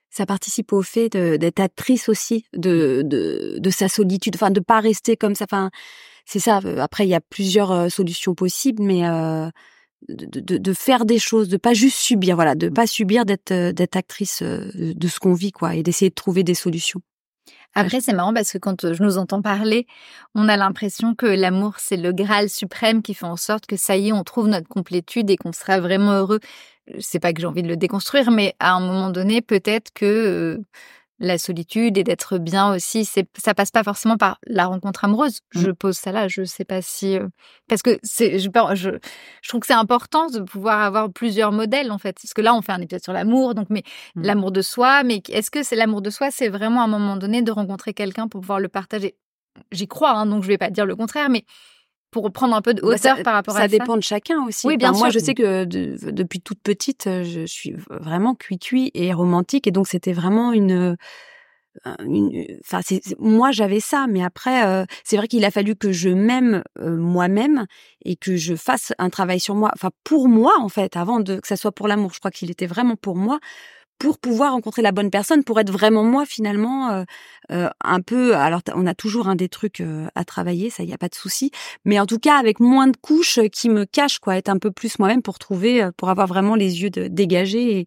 [0.10, 4.81] Ça participe au fait d'être actrice aussi de, de, de sa solitude, enfin de pas
[4.81, 5.45] rester comme ça.
[5.45, 5.71] Enfin,
[6.25, 6.60] c'est ça.
[6.79, 9.03] Après, il y a plusieurs solutions possibles, mais
[10.10, 13.71] de, de, de, faire des choses, de pas juste subir, voilà, de pas subir d'être
[13.71, 17.01] d'être actrice de ce qu'on vit, quoi, et d'essayer de trouver des solutions.
[17.73, 19.88] Après, c'est marrant parce que quand je nous entends parler,
[20.36, 23.95] on a l'impression que l'amour, c'est le Graal suprême qui fait en sorte que ça
[23.95, 26.39] y est, on trouve notre complétude et qu'on sera vraiment heureux.
[26.99, 30.06] C'est pas que j'ai envie de le déconstruire, mais à un moment donné, peut-être que
[30.06, 30.58] euh,
[31.21, 33.05] la solitude et d'être bien aussi.
[33.05, 35.41] C'est, ça passe pas forcément par la rencontre amoureuse.
[35.53, 35.60] Mmh.
[35.62, 36.27] Je pose ça là.
[36.27, 37.27] Je sais pas si euh,
[37.67, 38.89] parce que c'est, je, je,
[39.41, 42.17] je trouve que c'est important de pouvoir avoir plusieurs modèles en fait.
[42.21, 43.84] Parce que là, on fait un épisode sur l'amour, donc mais
[44.15, 44.23] mmh.
[44.23, 45.03] l'amour de soi.
[45.03, 47.93] Mais est-ce que c'est l'amour de soi C'est vraiment à un moment donné de rencontrer
[47.93, 49.15] quelqu'un pour pouvoir le partager?
[49.71, 51.45] J'y crois, hein, donc je vais pas dire le contraire, mais
[52.12, 53.63] pour prendre un peu de bah, hauteur par rapport à ça.
[53.63, 54.67] Ça dépend de chacun aussi.
[54.67, 55.00] Oui, bien sûr.
[55.00, 59.88] Moi, je sais que depuis toute petite, je suis vraiment cuit-cuit et romantique, et donc
[59.88, 60.97] c'était vraiment une
[62.65, 66.10] enfin c'est moi j'avais ça mais après euh, c'est vrai qu'il a fallu que je
[66.10, 67.65] m'aime euh, moi-même
[68.04, 71.39] et que je fasse un travail sur moi enfin pour moi en fait avant de
[71.39, 73.39] que ça soit pour l'amour je crois qu'il était vraiment pour moi
[74.01, 77.03] pour pouvoir rencontrer la bonne personne, pour être vraiment moi finalement, euh,
[77.51, 78.35] euh, un peu.
[78.35, 81.13] Alors on a toujours un des trucs euh, à travailler, ça y a pas de
[81.13, 81.51] souci,
[81.85, 84.71] mais en tout cas avec moins de couches qui me cachent quoi, être un peu
[84.71, 87.85] plus moi-même pour trouver, pour avoir vraiment les yeux de, dégagés et,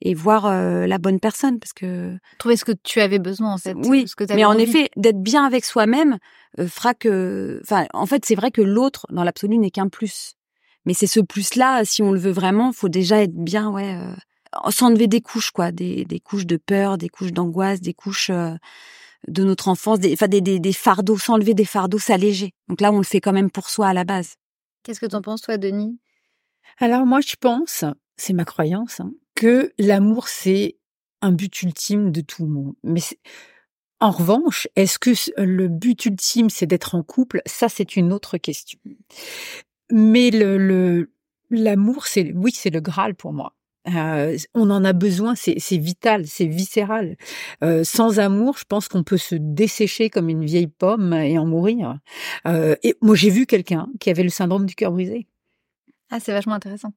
[0.00, 3.74] et voir la bonne personne parce que trouver ce que tu avais besoin en fait.
[3.74, 6.18] Oui, ce que mais en effet d'être bien avec soi-même
[6.58, 10.34] fera que, enfin en fait c'est vrai que l'autre dans l'absolu n'est qu'un plus.
[10.86, 13.96] Mais c'est ce plus-là, si on le veut vraiment, faut déjà être bien, ouais,
[14.70, 18.54] s'enlever des couches, quoi, des, des, couches de peur, des couches d'angoisse, des couches euh,
[19.28, 22.52] de notre enfance, des, enfin des, des, des fardeaux, s'enlever des fardeaux, s'alléger.
[22.68, 24.34] Donc là, on le fait quand même pour soi à la base.
[24.82, 25.98] Qu'est-ce que tu en penses, toi, Denis?
[26.78, 27.84] Alors moi, je pense,
[28.16, 30.76] c'est ma croyance, hein, que l'amour, c'est
[31.20, 32.74] un but ultime de tout le monde.
[32.82, 33.00] Mais
[34.00, 35.10] en revanche, est-ce que
[35.40, 37.42] le but ultime, c'est d'être en couple?
[37.46, 38.80] Ça, c'est une autre question.
[39.90, 41.08] Mais le
[41.52, 43.54] l'amour, c'est oui, c'est le Graal pour moi.
[43.88, 47.16] Euh, on en a besoin, c'est vital, c'est viscéral.
[47.64, 51.46] Euh, sans amour, je pense qu'on peut se dessécher comme une vieille pomme et en
[51.46, 51.98] mourir.
[52.46, 55.26] Euh, et moi, j'ai vu quelqu'un qui avait le syndrome du cœur brisé.
[56.10, 56.92] Ah, c'est vachement intéressant.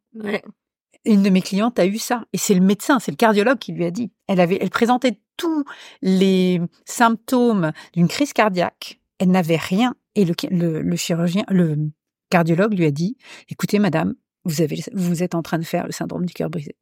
[1.05, 3.71] Une de mes clientes a eu ça, et c'est le médecin, c'est le cardiologue qui
[3.71, 4.11] lui a dit.
[4.27, 5.63] Elle avait, elle présentait tous
[6.01, 8.99] les symptômes d'une crise cardiaque.
[9.19, 11.91] Elle n'avait rien, et le chirurgien, le
[12.29, 13.17] cardiologue lui a dit
[13.49, 16.75] "Écoutez, madame, vous avez, vous êtes en train de faire le syndrome du cœur brisé.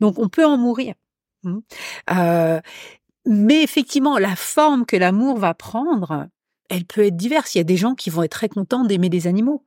[0.00, 0.94] Donc on peut en mourir.
[1.42, 1.58] Mmh.
[2.10, 2.60] Euh,
[3.26, 6.28] mais effectivement, la forme que l'amour va prendre,
[6.68, 7.54] elle peut être diverse.
[7.54, 9.64] Il y a des gens qui vont être très contents d'aimer des animaux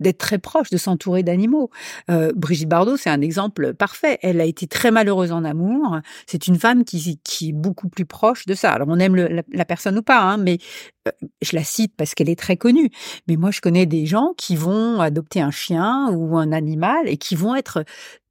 [0.00, 1.70] d'être très proche, de s'entourer d'animaux.
[2.10, 4.18] Euh, Brigitte Bardot, c'est un exemple parfait.
[4.22, 5.98] Elle a été très malheureuse en amour.
[6.26, 8.72] C'est une femme qui, est beaucoup plus proche de ça.
[8.72, 10.58] Alors on aime la, personne ou pas, hein, mais
[11.06, 11.10] euh,
[11.42, 12.90] je la cite parce qu'elle est très connue.
[13.26, 17.16] Mais moi, je connais des gens qui vont adopter un chien ou un animal et
[17.16, 17.84] qui vont être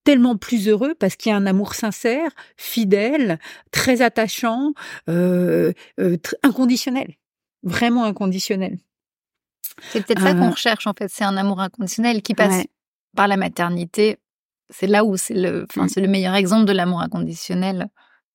[0.04, 3.40] tellement plus heureux parce qu'il y a un amour sincère, fidèle,
[3.72, 4.72] très attachant,
[5.10, 5.74] euh,
[6.44, 7.16] inconditionnel,
[7.64, 8.78] vraiment inconditionnel.
[9.92, 12.64] C'est peut-être ça qu'on euh, recherche en fait, c'est un amour inconditionnel qui passe
[13.16, 14.18] par la maternité
[14.70, 15.90] c'est là où c'est le, enfin, mmh.
[15.90, 17.88] c'est le meilleur exemple de l'amour inconditionnel.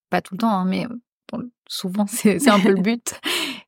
[0.09, 0.87] Pas tout le temps, hein, mais
[1.67, 3.13] souvent c'est un peu le but.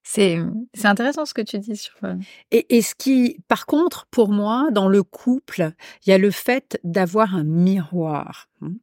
[0.03, 0.39] C'est
[0.73, 1.95] c'est intéressant ce que tu dis sur.
[2.03, 2.15] Euh,
[2.51, 5.71] et, et ce qui, par contre, pour moi, dans le couple,
[6.05, 8.47] il y a le fait d'avoir un miroir.
[8.61, 8.73] Hein.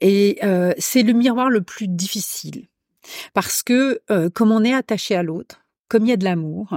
[0.00, 2.68] Et euh, c'est le miroir le plus difficile
[3.32, 5.61] parce que euh, comme on est attaché à l'autre,
[5.92, 6.74] comme il y a de l'amour,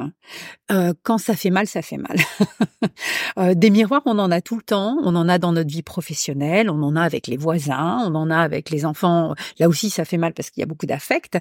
[0.74, 2.18] euh, quand ça fait mal, ça fait mal.
[3.38, 4.98] Euh, des miroirs, on en a tout le temps.
[5.04, 8.30] On en a dans notre vie professionnelle, on en a avec les voisins, on en
[8.30, 9.34] a avec les enfants.
[9.60, 11.38] Là aussi, ça fait mal parce qu'il y a beaucoup d'affect.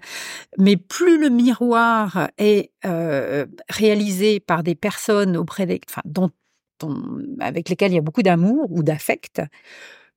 [0.58, 5.80] Mais plus le miroir est euh, réalisé par des personnes auprès des,
[7.38, 9.40] avec lesquelles il y a beaucoup d'amour ou d'affect,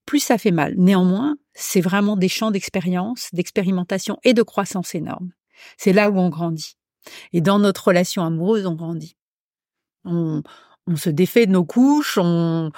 [0.08, 0.74] plus ça fait mal.
[0.78, 5.32] Néanmoins, c'est vraiment des champs d'expérience, d'expérimentation et de croissance énormes.
[5.78, 6.78] C'est là où on grandit.
[7.34, 9.16] Et dans notre relation amoureuse, on grandit.
[10.06, 10.42] On,
[10.96, 12.72] se défait de nos couches, on,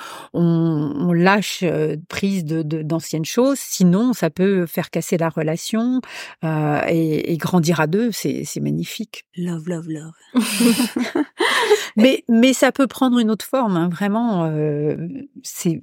[1.13, 3.59] lâche euh, prise de, d'anciennes choses.
[3.59, 6.01] Sinon, ça peut faire casser la relation
[6.43, 8.11] euh, et, grandir à deux.
[8.11, 9.25] C'est, magnifique.
[9.37, 10.13] Love, love, love.
[11.97, 13.77] mais, mais ça peut prendre une autre forme.
[13.77, 13.89] Hein.
[13.89, 15.07] Vraiment, euh,
[15.43, 15.79] c'est,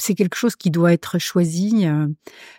[0.00, 1.86] c'est quelque chose qui doit être choisi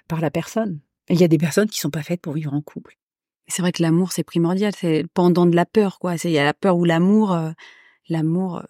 [0.07, 0.79] par la personne.
[1.09, 2.95] Il y a des personnes qui sont pas faites pour vivre en couple
[3.49, 6.17] c'est vrai que l'amour c'est primordial, c'est pendant de la peur quoi.
[6.17, 7.51] C'est il y a la peur ou l'amour, euh,
[8.07, 8.61] l'amour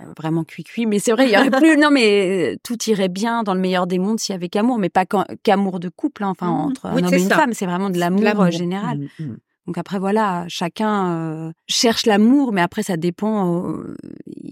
[0.00, 0.86] euh, vraiment cuit cuit.
[0.86, 1.76] Mais c'est vrai, il y aurait plus.
[1.78, 4.90] Non mais tout irait bien dans le meilleur des mondes s'il y avait qu'amour, mais
[4.90, 5.04] pas
[5.42, 6.24] qu'amour de couple.
[6.24, 8.98] Hein, enfin mmh entre un homme et une femme, c'est vraiment de l'amour euh, général.
[8.98, 9.36] Mmh, mmh.
[9.66, 13.72] Donc après voilà, chacun cherche l'amour, mais après ça dépend.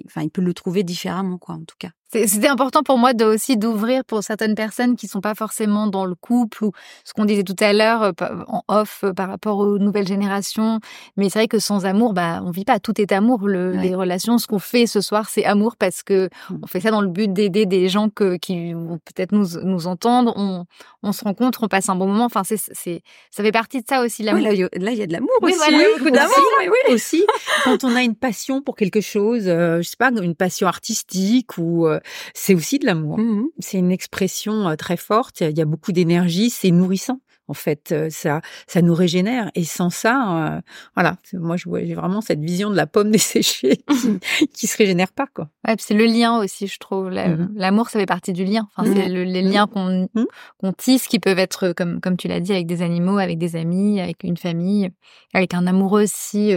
[0.07, 1.91] Enfin, il peut le trouver différemment quoi, en tout cas.
[2.13, 6.05] C'était important pour moi de aussi d'ouvrir pour certaines personnes qui sont pas forcément dans
[6.05, 6.73] le couple ou
[7.05, 8.13] ce qu'on disait tout à l'heure euh,
[8.49, 10.79] en off euh, par rapport aux nouvelles générations.
[11.17, 12.79] Mais c'est vrai que sans amour, bah on vit pas.
[12.81, 13.49] Tout est amour.
[13.49, 16.57] Le, Les relations, ce qu'on fait ce soir, c'est amour parce que mmh.
[16.63, 19.87] on fait ça dans le but d'aider des gens que, qui vont peut-être nous nous
[19.87, 20.35] entendre.
[20.37, 20.67] On,
[21.03, 22.27] on se rencontre, on passe un bon moment.
[22.27, 24.23] Enfin, c'est c'est ça fait partie de ça aussi.
[24.23, 24.47] L'amour.
[24.51, 25.57] Oui, là, il y a de l'amour aussi.
[25.57, 26.37] Voilà, beaucoup d'amour.
[26.61, 27.25] Oui, aussi,
[27.65, 31.57] quand on a une passion pour quelque chose, euh, je sais pas, une passion artistique
[31.57, 31.89] ou
[32.35, 33.19] c'est aussi de l'amour.
[33.19, 35.41] Mmh c'est une expression euh, très forte.
[35.41, 36.51] Il y a beaucoup d'énergie.
[36.51, 37.21] C'est nourrissant.
[37.49, 39.51] En fait, euh, ça, ça nous régénère.
[39.55, 40.61] Et sans ça, euh,
[40.95, 41.17] voilà.
[41.33, 45.49] Moi, j'ai vraiment cette vision de la pomme desséchée qui, qui se régénère pas, quoi.
[45.67, 47.11] Ouais, c'est le lien aussi, je trouve.
[47.11, 48.69] Mmh l'amour, ça fait partie du lien.
[48.77, 52.67] Enfin, c'est les liens qu'on tisse, qui peuvent être, comme comme tu l'as dit, avec
[52.67, 54.91] des animaux, avec des amis, avec une famille,
[55.35, 56.55] avec un amoureux aussi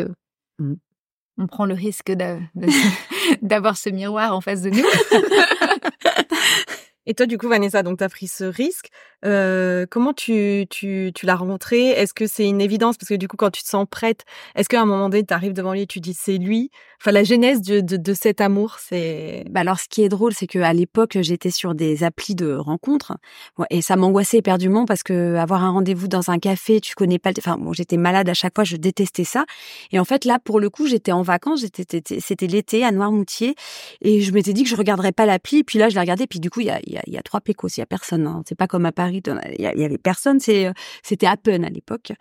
[1.37, 2.11] on prend le risque
[3.41, 4.83] d'avoir ce miroir en face de nous.
[7.07, 8.89] Et toi, du coup, Vanessa, donc tu as pris ce risque.
[9.23, 11.89] Euh, comment tu, tu, tu l'as rencontré?
[11.89, 12.97] Est-ce que c'est une évidence?
[12.97, 14.23] Parce que du coup, quand tu te sens prête,
[14.55, 16.69] est-ce qu'à un moment donné, tu arrives devant lui et tu dis c'est lui?
[17.01, 19.45] Enfin, la genèse de, de, de cet amour, c'est...
[19.49, 23.17] Bah alors, ce qui est drôle, c'est qu'à l'époque, j'étais sur des applis de rencontres
[23.69, 27.31] et ça m'angoissait éperdument parce que avoir un rendez-vous dans un café, tu connais pas...
[27.37, 29.45] Enfin, bon, j'étais malade à chaque fois, je détestais ça.
[29.91, 33.55] Et en fait, là, pour le coup, j'étais en vacances, c'était l'été à Noirmoutier
[34.01, 35.63] et je m'étais dit que je regarderais pas l'appli.
[35.63, 37.21] Puis là, je l'ai regardé, puis du coup, il y a, y, a, y a
[37.21, 38.27] trois pécos, il y a personne.
[38.27, 38.43] Hein.
[38.47, 39.21] C'est pas comme à Paris,
[39.57, 40.39] il y, avait personne.
[40.39, 40.71] C'est,
[41.03, 42.13] c'était Appen à l'époque.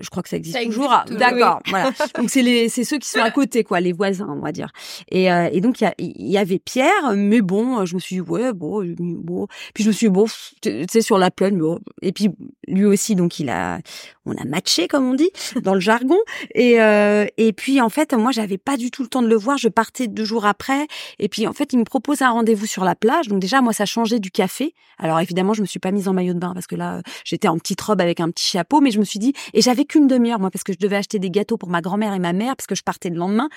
[0.00, 0.90] Je crois que ça existe toujours.
[0.90, 1.92] Ah, d'accord, voilà.
[2.18, 4.70] Donc c'est les, c'est ceux qui sont à côté, quoi, les voisins, on va dire.
[5.10, 8.20] Et, euh, et donc il y, y, avait Pierre, mais bon, je me suis dit
[8.20, 9.46] ouais, bon, bon.
[9.72, 10.26] Puis je me suis dit, bon,
[10.62, 11.78] c'est sur la plaine, bon.
[12.02, 12.30] Et puis
[12.66, 13.78] lui aussi, donc il a,
[14.26, 15.30] on a matché comme on dit
[15.62, 16.18] dans le jargon.
[16.54, 19.36] Et euh, et puis en fait, moi j'avais pas du tout le temps de le
[19.36, 19.58] voir.
[19.58, 20.86] Je partais deux jours après.
[21.18, 23.28] Et puis en fait, il me propose un rendez-vous sur la plage.
[23.28, 24.74] Donc déjà, moi ça changeait du café.
[24.98, 27.48] Alors évidemment, je me suis pas mise en maillot de bain parce que là, j'étais
[27.48, 30.06] en petite robe avec un petit chapeau, mais je me suis dit, et j'avais qu'une
[30.06, 32.56] demi-heure moi parce que je devais acheter des gâteaux pour ma grand-mère et ma mère
[32.56, 33.48] parce que je partais le lendemain.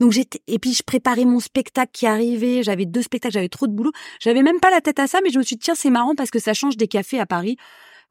[0.00, 2.62] Donc j'étais et puis je préparais mon spectacle qui arrivait.
[2.62, 3.92] J'avais deux spectacles, j'avais trop de boulot.
[4.20, 6.14] J'avais même pas la tête à ça, mais je me suis dit tiens c'est marrant
[6.14, 7.56] parce que ça change des cafés à Paris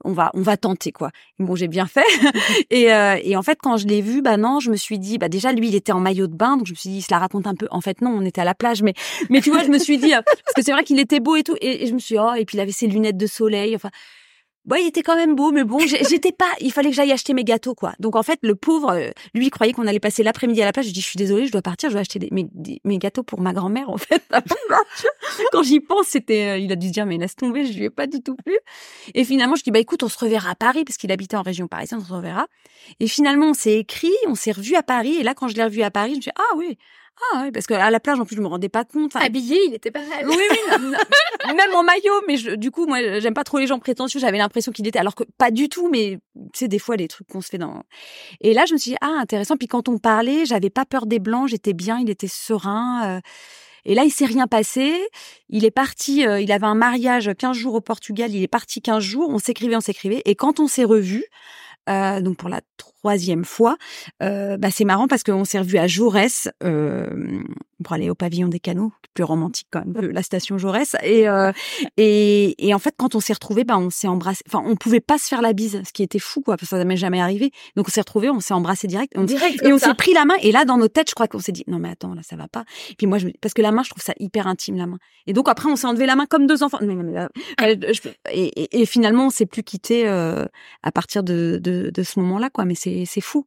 [0.04, 1.12] on va on va tenter quoi.
[1.40, 2.06] Bon, j'ai bien fait.
[2.70, 5.18] et, euh, et en fait, quand je l'ai vu, bah non, je me suis dit,
[5.18, 7.02] bah déjà lui, il était en maillot de bain, donc je me suis dit, il
[7.02, 7.68] se la raconte un peu.
[7.72, 8.94] En fait, non, on était à la plage, mais
[9.30, 11.44] mais tu vois, je me suis dit parce que c'est vrai qu'il était beau et
[11.44, 13.28] tout, et, et, je me suis dit, oh, et puis il avait ses lunettes de
[13.28, 13.76] soleil.
[13.76, 13.90] Enfin,
[14.66, 16.52] Bon, il était quand même beau, mais bon, j'étais pas.
[16.60, 17.94] Il fallait que j'aille acheter mes gâteaux, quoi.
[18.00, 20.88] Donc en fait, le pauvre, euh, lui, croyait qu'on allait passer l'après-midi à la plage.
[20.88, 22.48] Je dis, je suis désolée, je dois partir, je dois acheter des, mes,
[22.84, 24.24] mes, gâteaux pour ma grand-mère, en fait.
[25.52, 27.86] Quand j'y pense, c'était, euh, il a dû se dire, mais laisse tomber, je lui
[27.86, 28.58] ai pas du tout plu.
[29.14, 31.44] Et finalement, je dis, bah écoute, on se reverra à Paris, parce qu'il habitait en
[31.44, 32.48] région parisienne, on se reverra.
[33.00, 35.16] Et finalement, on s'est écrit, on s'est revu à Paris.
[35.20, 36.78] Et là, quand je l'ai revu à Paris, je me suis dit, ah oui,
[37.34, 39.16] ah oui, parce qu'à la plage, en plus, je me rendais pas compte.
[39.16, 40.28] Habillé, il était pas mal.
[40.28, 40.78] Oui, oui,
[41.56, 42.22] même en maillot.
[42.28, 44.20] Mais je, du coup, moi, j'aime pas trop les gens prétentieux.
[44.20, 45.90] J'avais l'impression qu'il était, alors que pas du tout.
[45.90, 46.20] Mais
[46.54, 47.84] sais, des fois, les trucs qu'on se fait dans.
[48.42, 49.56] Et là, je me suis dit, ah, intéressant.
[49.56, 51.48] Puis quand on parlait, j'avais pas peur des blancs.
[51.48, 52.00] J'étais bien.
[52.00, 53.18] Il était serein.
[53.18, 53.20] Euh,
[53.86, 54.94] Et là, il s'est rien passé.
[55.50, 59.04] Il est parti, il avait un mariage 15 jours au Portugal, il est parti 15
[59.04, 60.24] jours, on s'écrivait, on s'écrivait.
[60.26, 61.26] Et quand on s'est revus,
[61.88, 62.62] euh, donc pour la
[63.06, 63.78] troisième fois.
[64.24, 67.08] Euh, bah c'est marrant parce qu'on s'est revu à Jaurès euh,
[67.84, 70.96] pour aller au pavillon des canaux, plus romantique quand même que la station Jaurès.
[71.04, 71.52] Et, euh,
[71.98, 74.42] et, et en fait, quand on s'est retrouvés, bah on s'est embrassé.
[74.48, 76.78] Enfin, on pouvait pas se faire la bise, ce qui était fou, quoi, parce que
[76.78, 77.52] ça m'est jamais arrivé.
[77.76, 80.26] Donc on s'est retrouvés, on s'est embrassé direct, on, Direct, et on s'est pris la
[80.26, 80.34] main.
[80.42, 82.36] Et là, dans nos têtes, je crois qu'on s'est dit non mais attends, là ça
[82.36, 82.66] va pas.
[82.90, 84.98] Et puis moi, je parce que la main, je trouve ça hyper intime la main.
[85.28, 86.80] Et donc après, on s'est enlevé la main comme deux enfants.
[86.82, 92.20] Je- et, et, et finalement, on s'est plus quitté à partir de, de, de ce
[92.20, 92.66] moment-là, quoi.
[92.66, 93.46] Mais c'est c'est fou.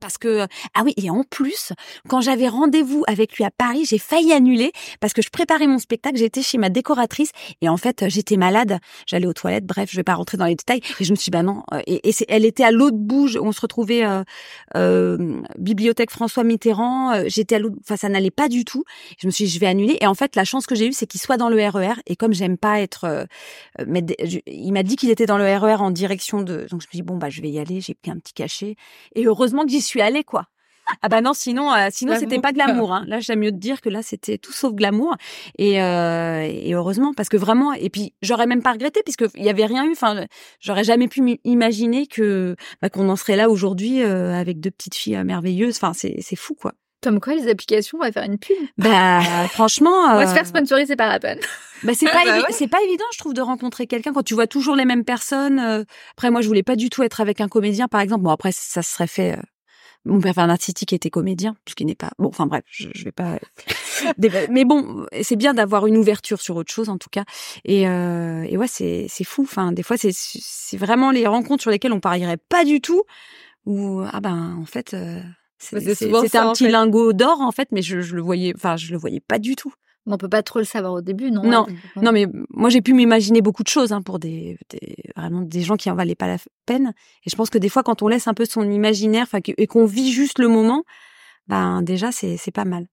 [0.00, 1.72] Parce que ah oui et en plus
[2.08, 5.78] quand j'avais rendez-vous avec lui à Paris j'ai failli annuler parce que je préparais mon
[5.78, 8.78] spectacle j'étais chez ma décoratrice et en fait j'étais malade.
[9.06, 11.26] J'allais aux toilettes bref je vais pas rentrer dans les détails et je me suis
[11.26, 14.22] dit bah non euh, et, et elle était à l'autre bout on se retrouvait euh,
[14.76, 18.84] euh, bibliothèque François Mitterrand euh, j'étais à l'autre enfin ça n'allait pas du tout.
[19.18, 20.92] Je me suis dit je vais annuler et en fait la chance que j'ai eue
[20.92, 23.24] c'est qu'il soit dans le RER et comme j'aime pas être euh,
[23.80, 26.80] euh, il m'a dit qu'il était dans le RER en direction de donc je me
[26.80, 28.76] suis dit bon bah je vais y aller j'ai pris un petit cachet
[29.14, 30.46] et heureusement que j'y suis allée quoi
[31.02, 32.92] ah bah non, sinon, euh, sinon c'était pas glamour.
[32.92, 33.04] Hein.
[33.06, 35.16] Là, j'aime mieux te dire que là, c'était tout sauf glamour.
[35.58, 39.44] Et, euh, et heureusement, parce que vraiment, et puis j'aurais même pas regretté puisque il
[39.44, 39.92] y avait rien eu.
[39.92, 40.26] Enfin,
[40.60, 44.94] j'aurais jamais pu m'imaginer que bah, qu'on en serait là aujourd'hui euh, avec deux petites
[44.94, 45.76] filles merveilleuses.
[45.76, 46.72] Enfin, c'est c'est fou quoi.
[47.02, 48.56] Comme quoi, les applications, on va faire une pub.
[48.76, 49.20] Bah
[49.52, 51.38] franchement, On va se faire sponsoriser par Apple.
[51.82, 52.44] bah, c'est pas Bah ouais.
[52.50, 55.86] c'est pas évident, je trouve, de rencontrer quelqu'un quand tu vois toujours les mêmes personnes.
[56.12, 58.24] Après, moi, je voulais pas du tout être avec un comédien, par exemple.
[58.24, 59.38] Bon, après, ça se serait fait.
[60.06, 62.28] Mon père qui était comédien, ce qui n'est pas bon.
[62.28, 63.38] Enfin bref, je, je vais pas.
[64.50, 67.24] Mais bon, c'est bien d'avoir une ouverture sur autre chose en tout cas.
[67.64, 69.42] Et, euh, et ouais, c'est c'est fou.
[69.42, 73.02] Enfin, des fois, c'est c'est vraiment les rencontres sur lesquelles on parierait pas du tout.
[73.66, 75.20] Ou ah ben en fait, euh,
[75.58, 76.70] c'était un petit fait.
[76.70, 78.54] lingot d'or en fait, mais je, je le voyais.
[78.56, 79.74] Enfin, je le voyais pas du tout.
[80.06, 82.94] On peut pas trop le savoir au début, non Non, Non, mais moi j'ai pu
[82.94, 86.26] m'imaginer beaucoup de choses hein, pour des, des vraiment des gens qui en valaient pas
[86.26, 86.92] la peine.
[87.24, 89.86] Et je pense que des fois, quand on laisse un peu son imaginaire, et qu'on
[89.86, 90.84] vit juste le moment,
[91.46, 92.86] ben déjà c'est c'est pas mal.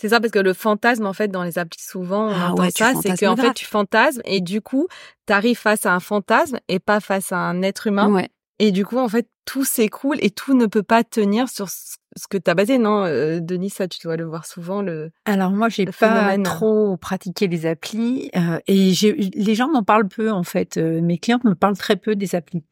[0.00, 2.62] C'est ça, parce que le fantasme, en fait, dans les applis, souvent, on Ah entend
[2.64, 4.88] ouais, tu ça, c'est qu'en fait, tu fantasmes et du coup,
[5.26, 8.10] t'arrives face à un fantasme et pas face à un être humain.
[8.10, 8.28] Ouais.
[8.62, 11.96] Et du coup, en fait, tout s'écroule et tout ne peut pas tenir sur ce
[12.30, 14.82] que t'as basé, non euh, Denis, ça, tu dois le voir souvent.
[14.82, 15.10] Le...
[15.24, 16.44] Alors moi, j'ai pas phénomène.
[16.44, 18.92] trop pratiqué les applis euh, et
[19.34, 20.76] les gens m'en parlent peu en fait.
[20.76, 22.62] Euh, mes clientes me parlent très peu des applis,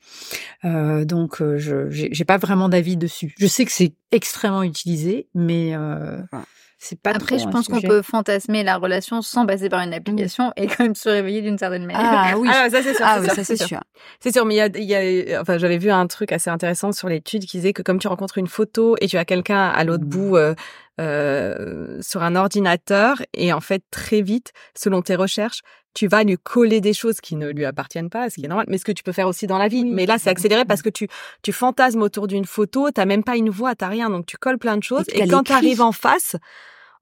[0.64, 3.34] Euh, donc euh, je j'ai j'ai pas vraiment d'avis dessus.
[3.36, 6.38] Je sais que c'est extrêmement utilisé, mais euh, Ouais.
[6.82, 9.92] C'est pas Après, trop je pense qu'on peut fantasmer la relation sans passer par une
[9.92, 12.00] application et quand même se réveiller d'une certaine manière.
[12.02, 12.48] Ah oui.
[12.50, 13.04] Ah, ça, c'est sûr.
[13.06, 13.80] Ah c'est oui, sûr, ça c'est sûr.
[14.18, 14.84] C'est sûr, mais il y a, il
[15.28, 17.98] y a, enfin, j'avais vu un truc assez intéressant sur l'étude qui disait que comme
[17.98, 20.08] tu rencontres une photo et tu as quelqu'un à l'autre Mhm.
[20.08, 20.54] bout euh,
[21.00, 25.62] euh, sur un ordinateur et en fait très vite, selon tes recherches,
[25.94, 28.66] tu vas lui coller des choses qui ne lui appartiennent pas, ce qui est normal,
[28.68, 29.82] mais ce que tu peux faire aussi dans la vie.
[29.82, 31.08] Oui, mais là, c'est accéléré parce que tu
[31.42, 34.58] tu fantasmes autour d'une photo, t'as même pas une voix, t'as rien, donc tu colles
[34.58, 35.04] plein de choses.
[35.12, 36.36] Et quand tu arrives en face,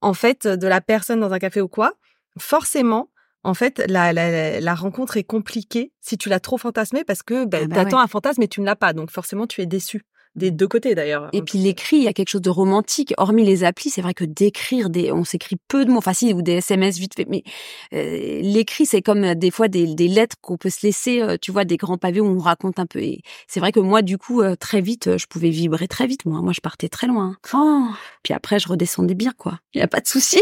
[0.01, 1.93] en fait, de la personne dans un café ou quoi,
[2.37, 3.09] forcément.
[3.43, 7.45] En fait, la, la, la rencontre est compliquée si tu l'as trop fantasmé parce que
[7.45, 8.03] ben, Ah bah t'attends ouais.
[8.03, 8.91] un fantasme et tu ne l'as pas.
[8.91, 10.03] Donc forcément, tu es déçu.
[10.39, 11.29] Des deux côtés d'ailleurs.
[11.33, 13.13] Et puis l'écrit, il y a quelque chose de romantique.
[13.17, 16.33] Hormis les applis, c'est vrai que d'écrire des, on s'écrit peu de mots, enfin si
[16.33, 17.43] ou des SMS vite fait, mais
[17.93, 21.35] euh, l'écrit c'est comme euh, des fois des, des lettres qu'on peut se laisser, euh,
[21.41, 22.99] tu vois, des grands pavés où on raconte un peu.
[22.99, 26.07] Et c'est vrai que moi du coup euh, très vite, euh, je pouvais vibrer très
[26.07, 26.25] vite.
[26.25, 27.35] Moi, moi je partais très loin.
[27.53, 27.87] Oh.
[28.23, 29.59] Puis après je redescendais bien quoi.
[29.73, 30.41] Il y a pas de souci.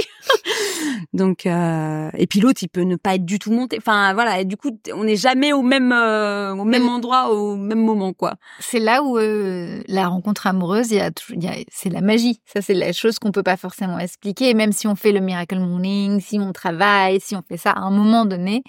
[1.13, 3.77] Donc euh, et puis l'autre il peut ne pas être du tout monté.
[3.77, 4.39] Enfin voilà.
[4.41, 8.13] Et du coup on n'est jamais au même euh, au même endroit au même moment
[8.13, 8.35] quoi.
[8.59, 12.39] C'est là où euh, la rencontre amoureuse, y a, a- c'est la magie.
[12.45, 14.53] Ça, c'est la chose qu'on peut pas forcément expliquer.
[14.53, 17.79] Même si on fait le miracle morning, si on travaille, si on fait ça, à
[17.81, 18.63] un moment donné,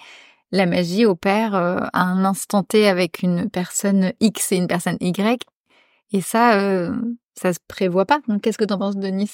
[0.51, 4.97] la magie opère euh, à un instant T avec une personne X et une personne
[5.01, 5.43] Y.
[6.11, 6.91] Et ça, euh,
[7.35, 8.19] ça se prévoit pas.
[8.27, 9.29] Donc, qu'est-ce que t'en penses, Denis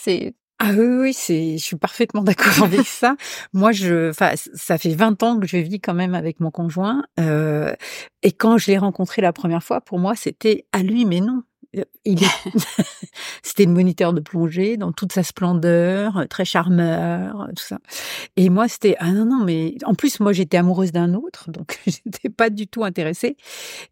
[0.59, 3.15] Ah oui, oui, c'est, je suis parfaitement d'accord avec ça.
[3.53, 7.03] Moi, je, enfin, ça fait 20 ans que je vis quand même avec mon conjoint.
[7.19, 7.73] Euh,
[8.23, 11.43] et quand je l'ai rencontré la première fois, pour moi, c'était à lui, mais non.
[12.05, 12.27] Il est...
[13.43, 17.79] c'était le moniteur de plongée dans toute sa splendeur, très charmeur, tout ça.
[18.35, 21.79] Et moi, c'était ah non non, mais en plus moi j'étais amoureuse d'un autre, donc
[21.87, 23.37] j'étais pas du tout intéressée.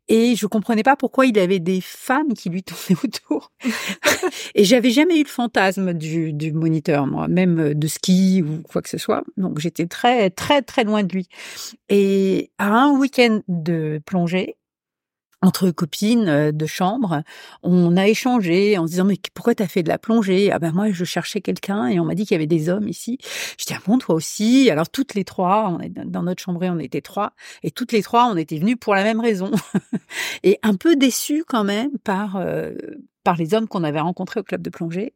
[0.08, 3.52] Et je comprenais pas pourquoi il avait des femmes qui lui tournaient autour.
[4.56, 8.82] Et j'avais jamais eu le fantasme du, du moniteur, moi, même de ski ou quoi
[8.82, 9.24] que ce soit.
[9.38, 11.28] Donc j'étais très, très, très loin de lui.
[11.90, 14.58] Et à un week-end de plongée,
[15.44, 17.22] entre copines euh, de chambre,
[17.62, 20.52] on a échangé en se disant mais pourquoi t'as fait de la plongée?
[20.52, 22.88] Ah ben moi je cherchais quelqu'un et on m'a dit qu'il y avait des hommes
[22.88, 23.18] ici.
[23.60, 24.70] Je dis ah bon toi aussi?
[24.72, 28.02] Alors toutes les trois, on est dans notre chambre on était trois et toutes les
[28.02, 29.52] trois on était venues pour la même raison
[30.44, 32.72] et un peu déçues quand même par euh,
[33.26, 35.14] par les hommes qu'on avait rencontrés au club de plongée.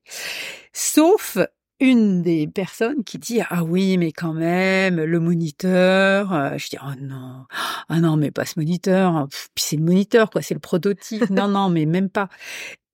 [0.73, 1.37] Sauf
[1.79, 6.77] une des personnes qui dit ah oui mais quand même le moniteur euh, je dis
[6.81, 7.45] oh non
[7.87, 11.29] ah non mais pas ce moniteur puis c'est le moniteur quoi c'est le prototype.
[11.29, 12.29] Non non mais même pas.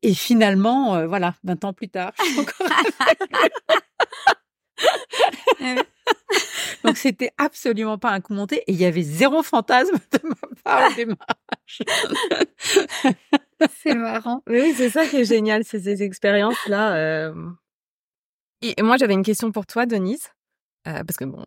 [0.01, 2.11] Et finalement euh, voilà 20 ans plus tard
[6.83, 10.91] donc c'était absolument pas un commenté et il y avait zéro fantasme de ma part
[10.91, 11.83] au démarrage.
[13.81, 14.43] C'est marrant.
[14.49, 17.33] Oui c'est ça qui est génial c'est ces expériences là euh,
[18.63, 20.29] et moi, j'avais une question pour toi, Denise.
[20.85, 21.41] Euh, parce que bon,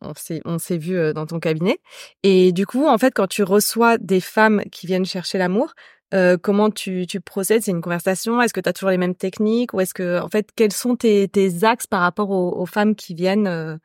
[0.47, 1.79] on s'est vu euh, dans ton cabinet
[2.23, 5.75] et du coup en fait quand tu reçois des femmes qui viennent chercher l'amour
[6.14, 7.62] euh, comment tu, tu procèdes?
[7.62, 8.41] C'est une conversation?
[8.41, 9.75] Est-ce que tu as toujours les mêmes techniques?
[9.75, 12.95] Ou est-ce que en fait quels sont tes, tes axes par rapport aux, aux femmes
[12.95, 13.77] qui viennent euh?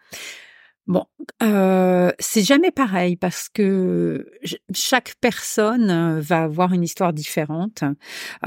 [0.87, 1.05] Bon,
[1.43, 4.25] euh, c'est jamais pareil parce que
[4.73, 7.83] chaque personne va avoir une histoire différente.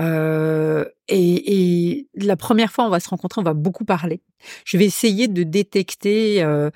[0.01, 4.21] Euh, et, et, la première fois, on va se rencontrer, on va beaucoup parler.
[4.65, 6.71] Je vais essayer de détecter euh,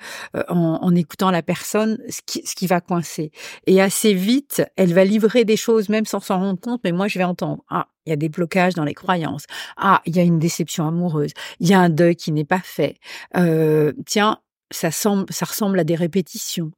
[0.47, 3.31] en, en, écoutant la personne ce qui, ce qui va coincer.
[3.67, 6.81] Et assez vite, elle va livrer des choses même sans s'en rendre compte.
[6.83, 9.45] Mais moi, je vais entendre ah il y a des blocages dans les croyances.
[9.77, 11.31] Ah, il y a une déception amoureuse.
[11.59, 12.97] Il y a un deuil qui n'est pas fait.
[13.37, 14.39] Euh, tiens,
[14.71, 16.71] ça, semble, ça ressemble à des répétitions.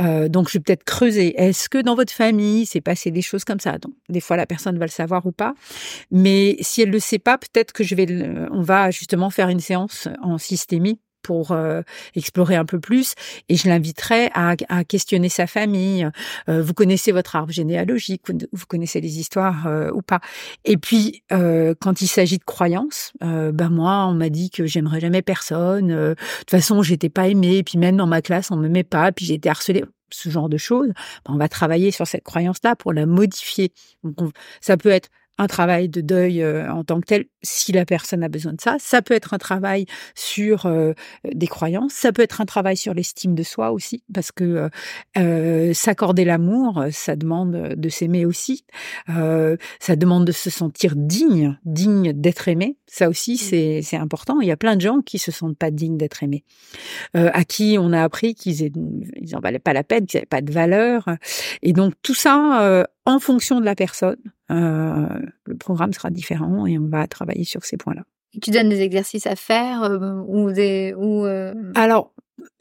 [0.00, 1.34] Euh, donc, je vais peut-être creuser.
[1.40, 3.78] Est-ce que dans votre famille, c'est passé des choses comme ça?
[3.78, 5.54] Donc, Des fois, la personne va le savoir ou pas.
[6.10, 8.06] Mais si elle le sait pas, peut-être que je vais,
[8.50, 11.82] on va justement faire une séance en systémie pour euh,
[12.14, 13.14] explorer un peu plus
[13.48, 16.08] et je l'inviterai à, à, questionner sa famille.
[16.48, 20.20] Euh, vous connaissez votre arbre généalogique, vous, connaissez les histoires euh, ou pas.
[20.64, 25.22] Et puis quand il s'agit de croyances, ben moi on m'a dit que j'aimerais jamais
[25.22, 25.88] personne.
[25.88, 27.58] de toute façon j'étais pas aimée.
[27.58, 29.12] Et puis même dans ma classe on m'aimait pas.
[29.12, 32.76] Puis j'ai été harcelée ce genre de choses, ben, on va travailler sur cette croyance-là
[32.76, 33.72] pour la modifier.
[34.04, 35.08] Donc, ça peut être
[35.42, 38.60] un travail de deuil euh, en tant que tel, si la personne a besoin de
[38.60, 38.76] ça.
[38.78, 40.92] Ça peut être un travail sur euh,
[41.32, 44.70] des croyances, ça peut être un travail sur l'estime de soi aussi, parce que
[45.18, 48.64] euh, s'accorder l'amour, ça demande de s'aimer aussi,
[49.08, 52.76] ça demande de se sentir digne, digne d'être aimé.
[52.86, 53.82] Ça aussi, mmh.
[53.82, 54.40] c'est important.
[54.40, 56.44] Il y a plein de gens qui se sentent pas dignes d'être aimés,
[57.14, 58.70] à qui on a appris qu'ils
[59.16, 61.06] ils en valaient pas la peine, qu'ils n'avaient pas de valeur.
[61.62, 65.08] Et donc tout ça, en fonction de la personne, euh,
[65.44, 68.02] le programme sera différent et on va travailler sur ces points-là.
[68.40, 71.52] Tu donnes des exercices à faire euh, ou des ou euh...
[71.74, 72.12] Alors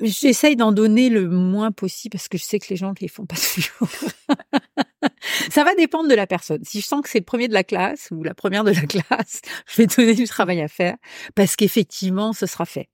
[0.02, 3.08] j'essaye d'en donner le moins possible parce que je sais que les gens ne les
[3.08, 3.90] font pas toujours.
[5.50, 6.64] Ça va dépendre de la personne.
[6.64, 8.82] Si je sens que c'est le premier de la classe ou la première de la
[8.82, 10.96] classe, je vais donner du travail à faire
[11.36, 12.90] parce qu'effectivement, ce sera fait.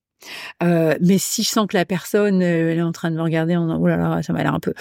[0.64, 3.22] Euh, mais si je sens que la personne euh, elle est en train de me
[3.22, 4.74] regarder en disant oh là là ça m'a l'air un peu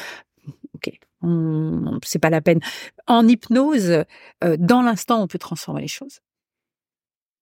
[0.75, 2.61] ok c'est pas la peine.
[3.07, 4.05] En hypnose,
[4.45, 6.21] euh, dans l'instant, on peut transformer les choses.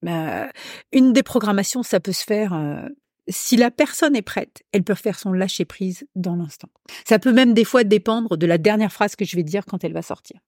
[0.06, 0.46] Euh,
[0.92, 2.52] une déprogrammation, ça peut se faire.
[2.52, 2.88] Euh,
[3.28, 6.68] si la personne est prête, elle peut faire son lâcher prise dans l'instant.
[7.06, 9.82] Ça peut même des fois dépendre de la dernière phrase que je vais dire quand
[9.82, 10.38] elle va sortir.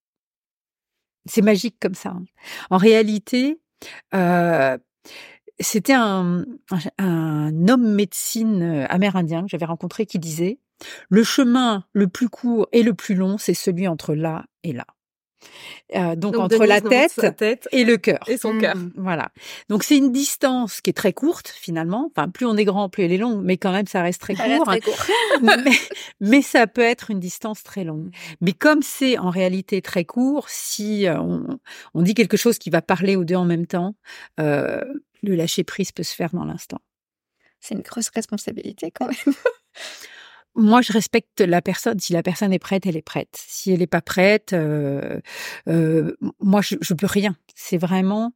[1.24, 2.10] C'est magique comme ça.
[2.10, 2.24] Hein.
[2.70, 3.58] En réalité,
[5.58, 6.44] c'était un,
[6.98, 10.60] un, homme médecine amérindien que j'avais rencontré qui disait
[11.08, 14.86] le chemin le plus court et le plus long, c'est celui entre là et là.
[15.94, 18.76] Euh, donc, entre la tête, et le cœur et son cœur.
[18.76, 19.30] Mmh, voilà.
[19.68, 22.10] Donc c'est une distance qui est très courte finalement.
[22.10, 24.34] Enfin, plus on est grand, plus elle est longue, mais quand même ça reste très
[24.34, 24.74] court.
[26.20, 28.10] mais, ça peut être une distance très longue.
[28.40, 31.20] Mais comme c'est en réalité très court, si euh,
[31.94, 33.94] on, dit quelque chose qui va parler aux deux en même temps,
[34.40, 34.80] euh,
[35.22, 36.80] le lâcher prise peut se faire dans l'instant.
[37.60, 39.34] C'est une grosse responsabilité quand même.
[40.56, 41.98] moi, je respecte la personne.
[42.00, 43.36] Si la personne est prête, elle est prête.
[43.36, 45.20] Si elle n'est pas prête, euh,
[45.68, 47.36] euh, moi, je, je peux rien.
[47.54, 48.32] C'est vraiment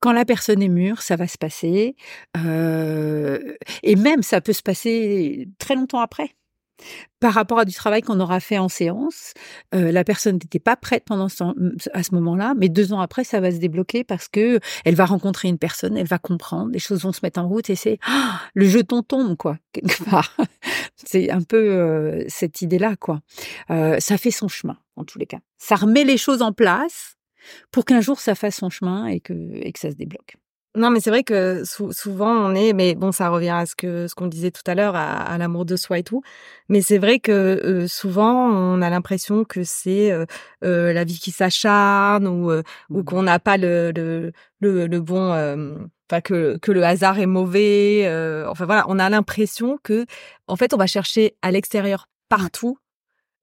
[0.00, 1.94] quand la personne est mûre, ça va se passer.
[2.38, 6.34] Euh, et même, ça peut se passer très longtemps après
[7.20, 9.34] par rapport à du travail qu'on aura fait en séance,
[9.74, 11.44] euh, la personne n'était pas prête pendant ce,
[11.92, 15.04] à ce moment-là, mais deux ans après, ça va se débloquer parce que elle va
[15.04, 17.98] rencontrer une personne, elle va comprendre, les choses vont se mettre en route et c'est
[18.06, 20.36] ah, le jeton tombe quoi quelque part.
[20.96, 23.20] c'est un peu euh, cette idée-là quoi.
[23.70, 25.40] Euh, ça fait son chemin en tous les cas.
[25.58, 27.16] Ça remet les choses en place
[27.70, 30.36] pour qu'un jour ça fasse son chemin et que et que ça se débloque.
[30.76, 34.06] Non, mais c'est vrai que souvent on est, mais bon, ça revient à ce que
[34.06, 36.22] ce qu'on disait tout à l'heure, à, l'amour de soi et tout.
[36.68, 40.26] Mais c'est vrai que euh, souvent on a l'impression que c'est euh,
[40.62, 43.04] euh, la vie qui s'acharne ou ou mmh.
[43.04, 45.32] qu'on n'a pas le le le, bon,
[46.08, 48.06] enfin que que le hasard est mauvais.
[48.48, 50.06] enfin voilà, on a l'impression que
[50.46, 52.78] en fait on va chercher à l'extérieur partout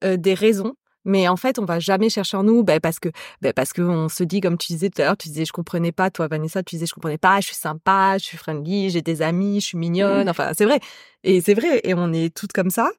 [0.02, 0.76] des raisons
[1.08, 3.10] mais en fait, on va jamais chercher en nous, ben parce que,
[3.42, 5.54] ben parce que on se dit, comme tu disais tout à l'heure, tu disais, je
[5.54, 8.90] comprenais pas, toi, Vanessa, tu disais, je comprenais pas, je suis sympa, je suis friendly,
[8.90, 10.28] j'ai des amis, je suis mignonne.
[10.28, 10.30] Mmh.
[10.30, 10.82] Enfin, c'est vrai.
[11.24, 11.80] Et c'est vrai.
[11.86, 12.92] Et on est toutes comme ça.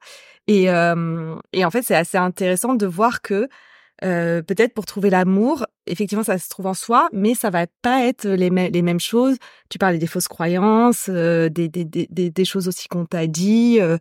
[0.47, 3.49] Et, euh, et en fait, c'est assez intéressant de voir que,
[4.05, 8.07] euh, peut-être pour trouver l'amour, effectivement, ça se trouve en soi, mais ça va pas
[8.07, 9.37] être les, les mêmes choses.
[9.69, 13.81] Tu parlais des fausses croyances, euh, des, des, des, des, choses aussi qu'on t'a dit.
[13.83, 13.99] Euh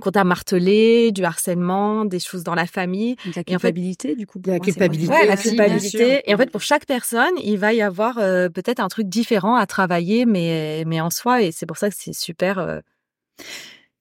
[0.00, 3.16] qu'on t'a martelé, du harcèlement, des choses dans la famille.
[3.34, 4.40] La culpabilité, du coup.
[4.46, 5.12] La culpabilité.
[5.12, 6.22] Ouais, la culpabilité.
[6.26, 9.56] Et en fait, pour chaque personne, il va y avoir euh, peut-être un truc différent
[9.56, 12.58] à travailler, mais, mais en soi, et c'est pour ça que c'est super.
[12.58, 12.80] Euh,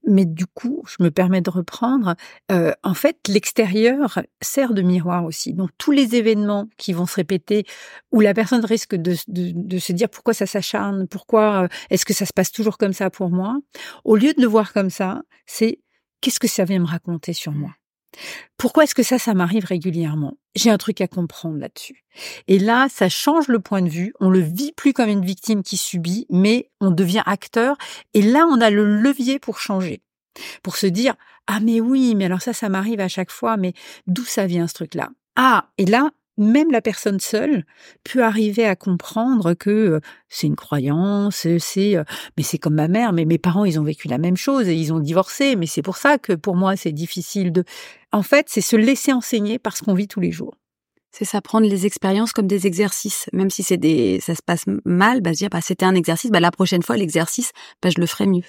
[0.10, 2.16] mais du coup, je me permets de reprendre.
[2.52, 5.54] Euh, en fait, l'extérieur sert de miroir aussi.
[5.54, 7.66] Donc, tous les événements qui vont se répéter,
[8.12, 12.34] où la personne risque de, se dire pourquoi ça s'acharne, pourquoi est-ce que ça se
[12.34, 13.58] passe toujours comme ça pour moi,
[14.04, 15.80] au lieu de le voir comme ça, c'est
[16.22, 17.72] qu'est-ce que ça vient me raconter sur moi
[18.58, 20.38] pourquoi est-ce que ça, ça m'arrive régulièrement?
[20.56, 22.04] J'ai un truc à comprendre là-dessus.
[22.48, 24.14] Et là, ça change le point de vue.
[24.20, 27.78] On le vit plus comme une victime qui subit, mais on devient acteur.
[28.14, 30.02] Et là, on a le levier pour changer,
[30.64, 31.16] pour se dire
[31.48, 33.58] ah mais oui, mais alors ça, ça m'arrive à chaque fois.
[33.58, 33.74] Mais
[34.08, 35.10] d'où ça vient ce truc-là?
[35.36, 37.66] Ah et là, même la personne seule
[38.04, 42.04] peut arriver à comprendre que euh, c'est une croyance, c'est euh,
[42.38, 44.76] mais c'est comme ma mère, mais mes parents ils ont vécu la même chose et
[44.76, 47.64] ils ont divorcé, mais c'est pour ça que pour moi c'est difficile de.
[48.12, 50.56] En fait, c'est se laisser enseigner parce qu'on vit tous les jours.
[51.12, 54.66] C'est ça, prendre les expériences comme des exercices, même si c'est des, ça se passe
[54.86, 58.00] mal, bah se dire bah c'était un exercice, bah la prochaine fois l'exercice, bah je
[58.00, 58.44] le ferai mieux.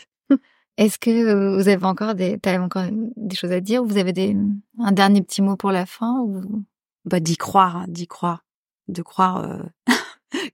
[0.76, 2.86] Est-ce que euh, vous avez encore des, encore
[3.16, 4.36] des choses à dire Vous avez des,
[4.78, 6.64] un dernier petit mot pour la fin ou?
[7.11, 8.44] Bah d'y croire, hein, d'y croire,
[8.88, 9.44] de croire.
[9.44, 9.58] Euh...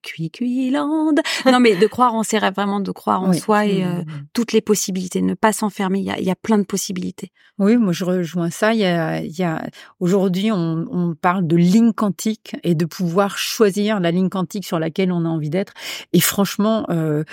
[0.02, 1.12] Cui cui land.
[1.44, 4.02] Non mais de croire en ses rêves, vraiment de croire en soi et euh,
[4.32, 5.98] toutes les possibilités, ne pas s'enfermer.
[5.98, 7.30] Il y a, y a, plein de possibilités.
[7.59, 8.72] Oui, moi je rejoins ça.
[8.72, 9.68] Il y a, il y a
[10.00, 14.78] aujourd'hui on, on, parle de ligne quantique et de pouvoir choisir la ligne quantique sur
[14.78, 15.74] laquelle on a envie d'être.
[16.14, 16.86] Et franchement.
[16.88, 17.24] Euh,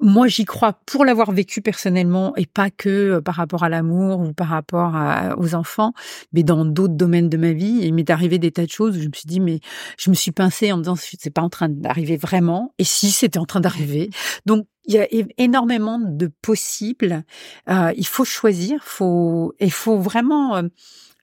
[0.00, 4.20] moi, j'y crois pour l'avoir vécu personnellement et pas que euh, par rapport à l'amour
[4.20, 4.94] ou par rapport
[5.36, 5.92] aux enfants,
[6.32, 7.80] mais dans d'autres domaines de ma vie.
[7.82, 9.60] il m'est arrivé des tas de choses où je me suis dit, mais
[9.98, 12.74] je me suis pincée en me disant, c'est pas en train d'arriver vraiment.
[12.78, 14.10] Et si c'était en train d'arriver.
[14.46, 17.22] Donc, il y a énormément de possibles.
[17.68, 20.62] Euh, il faut choisir, faut, il faut vraiment euh,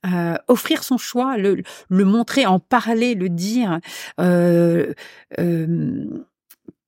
[0.06, 3.80] euh, offrir son choix, le, le montrer, en parler, le dire.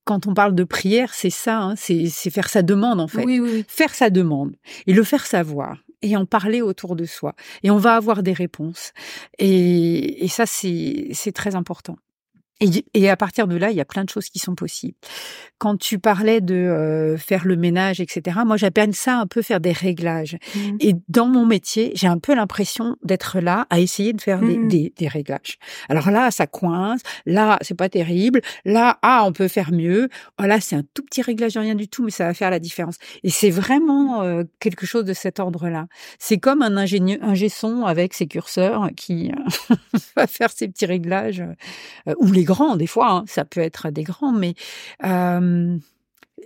[0.08, 3.26] Quand on parle de prière, c'est ça, hein, c'est faire sa demande en fait.
[3.26, 4.56] Oui, oui, Faire sa demande
[4.86, 7.36] et le faire savoir et en parler autour de soi.
[7.64, 8.94] Et on va avoir des réponses.
[9.38, 11.98] Et, et ça, c'est très important.
[12.60, 14.98] Et, à partir de là, il y a plein de choses qui sont possibles.
[15.60, 19.60] Quand tu parlais de euh, faire le ménage, etc., moi j'appelle ça un peu faire
[19.60, 20.38] des réglages.
[20.56, 20.78] Mmh.
[20.80, 24.58] Et dans mon métier, j'ai un peu l'impression d'être là à essayer de faire des,
[24.58, 24.68] mmh.
[24.68, 25.58] des, des, réglages.
[25.90, 27.02] Alors là, ça coince.
[27.26, 28.42] Là, c'est pas terrible.
[28.66, 30.10] Là, ah, on peut faire mieux.
[30.42, 32.96] Oh, c'est un tout petit réglage, rien du tout, mais ça va faire la différence.
[33.24, 35.88] Et c'est vraiment euh, quelque chose de cet ordre-là.
[36.18, 39.32] C'est comme un ingénieur, un son avec ses curseurs qui
[40.16, 41.44] va faire ses petits réglages
[42.08, 44.56] euh, ou les grands, des fois, hein, ça peut être des grands, mais
[45.06, 45.78] euh,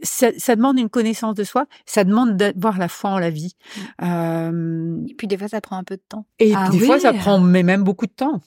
[0.03, 3.55] ça, demande une connaissance de soi, ça demande d'avoir la foi en la vie.
[3.55, 3.81] Mmh.
[4.03, 6.25] Euh, et puis des fois, ça prend un peu de temps.
[6.39, 8.41] Et ah des fois, ça prend mais même beaucoup de temps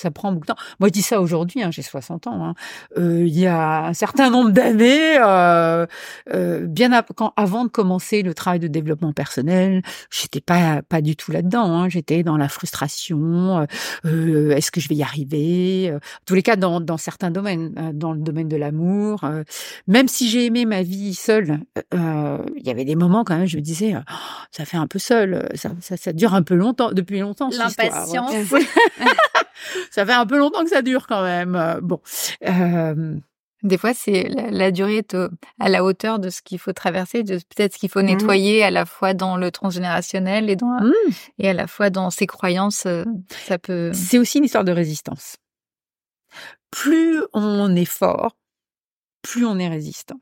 [0.00, 0.60] ça prend beaucoup de temps.
[0.80, 2.44] Moi, je dis ça aujourd'hui, hein, j'ai 60 ans.
[2.44, 2.54] Hein.
[2.96, 5.86] Euh, il y a un certain nombre d'années, euh,
[6.32, 6.90] euh, bien
[7.36, 11.72] avant de commencer le travail de développement personnel, j'étais pas pas du tout là-dedans.
[11.72, 11.88] Hein.
[11.88, 13.66] J'étais dans la frustration.
[14.06, 17.92] Euh, Est-ce que je vais y arriver En tous les cas, dans, dans certains domaines,
[17.94, 19.24] dans le domaine de l'amour,
[19.86, 21.60] même si j'ai aimé ma vie seule,
[21.92, 24.14] il y avait des moments quand même, je me disais, oh,
[24.50, 27.50] ça fait un peu seul, ça, ça, ça, dure un peu longtemps, depuis longtemps.
[27.50, 28.32] L'impatience.
[29.90, 31.56] ça fait un peu longtemps que ça dure quand même.
[31.56, 32.00] Euh, bon.
[32.46, 33.16] Euh...
[33.62, 35.14] Des fois, c'est la, durée est
[35.58, 38.06] à la hauteur de ce qu'il faut traverser, de peut-être ce qu'il faut mmh.
[38.06, 40.92] nettoyer à la fois dans le transgénérationnel et dans mmh.
[41.40, 42.86] et à la fois dans ses croyances.
[42.86, 43.90] Euh, ça peut.
[43.92, 45.36] C'est aussi une histoire de résistance.
[46.70, 48.34] Plus on est fort,
[49.20, 50.20] plus on est résistant.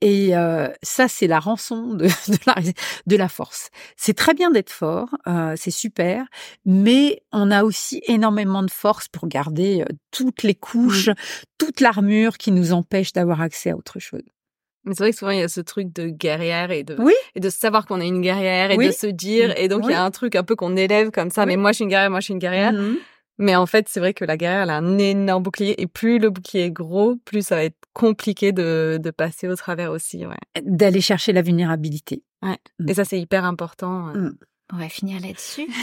[0.00, 2.54] Et euh, ça, c'est la rançon de, de, la,
[3.06, 3.70] de la force.
[3.96, 6.24] C'est très bien d'être fort, euh, c'est super,
[6.64, 11.10] mais on a aussi énormément de force pour garder euh, toutes les couches,
[11.58, 14.22] toute l'armure qui nous empêche d'avoir accès à autre chose.
[14.84, 17.12] Mais c'est vrai que souvent il y a ce truc de guerrière et de Oui.
[17.34, 18.86] et de savoir qu'on est une guerrière et Oui.
[18.86, 21.30] de se dire et donc il y a un truc un peu qu'on élève comme
[21.30, 22.96] ça mais moi je suis une guerrière moi je suis une guerrière Mhm.
[23.38, 26.18] Mais en fait c'est vrai que la guerrière elle a un énorme bouclier et plus
[26.18, 30.26] le bouclier est gros plus ça va être compliqué de de passer au travers aussi
[30.26, 32.22] ouais D'aller chercher la vulnérabilité.
[32.86, 34.32] et ça c'est hyper important Mm.
[34.70, 35.66] On va finir là-dessus.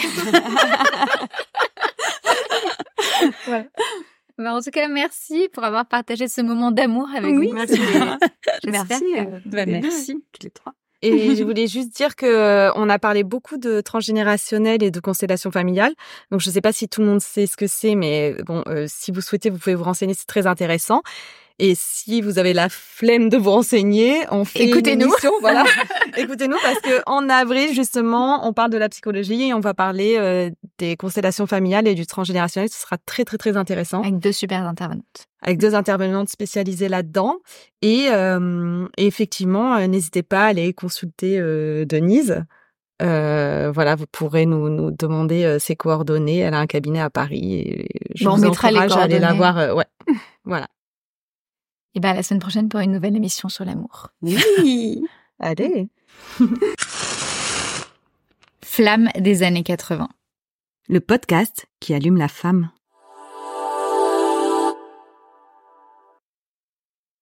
[3.48, 3.66] Voilà.
[4.38, 7.54] Bah, en tout cas, merci pour avoir partagé ce moment d'amour avec Oui, nous.
[7.56, 7.76] merci.
[8.64, 10.24] J'espère Merci, que- euh, Bah, merci.
[10.34, 10.74] tous les trois.
[11.06, 15.00] Et je voulais juste dire que euh, on a parlé beaucoup de transgénérationnel et de
[15.00, 15.94] constellation familiale.
[16.32, 18.64] Donc je ne sais pas si tout le monde sait ce que c'est, mais bon,
[18.68, 21.02] euh, si vous souhaitez, vous pouvez vous renseigner, c'est très intéressant.
[21.58, 25.14] Et si vous avez la flemme de vous renseigner, on fait une Écoutez-nous.
[25.42, 25.64] voilà.
[26.18, 30.16] Écoutez-nous parce que en avril justement, on parle de la psychologie et on va parler
[30.18, 30.50] euh,
[30.80, 32.70] des constellations familiales et du transgénérationnel.
[32.70, 35.28] Ce sera très très très intéressant Avec deux super intervenantes.
[35.42, 37.38] avec deux intervenantes spécialisées là-dedans.
[37.82, 42.44] Et, euh, et effectivement, euh, n'hésitez pas à aller consulter euh, Denise.
[43.02, 46.40] Euh, voilà, vous pourrez nous, nous demander euh, ses coordonnées.
[46.40, 47.56] Elle a un cabinet à Paris.
[47.60, 49.58] Et je Bon, on vous encourage à aller la voir.
[49.58, 49.86] euh, ouais,
[50.46, 50.68] voilà.
[51.96, 54.10] Et ben, à la semaine prochaine pour une nouvelle émission sur l'amour.
[54.22, 55.02] Oui.
[55.40, 55.88] Allez.
[58.64, 60.10] Flamme des années 80.
[60.90, 62.70] Le podcast qui allume la femme.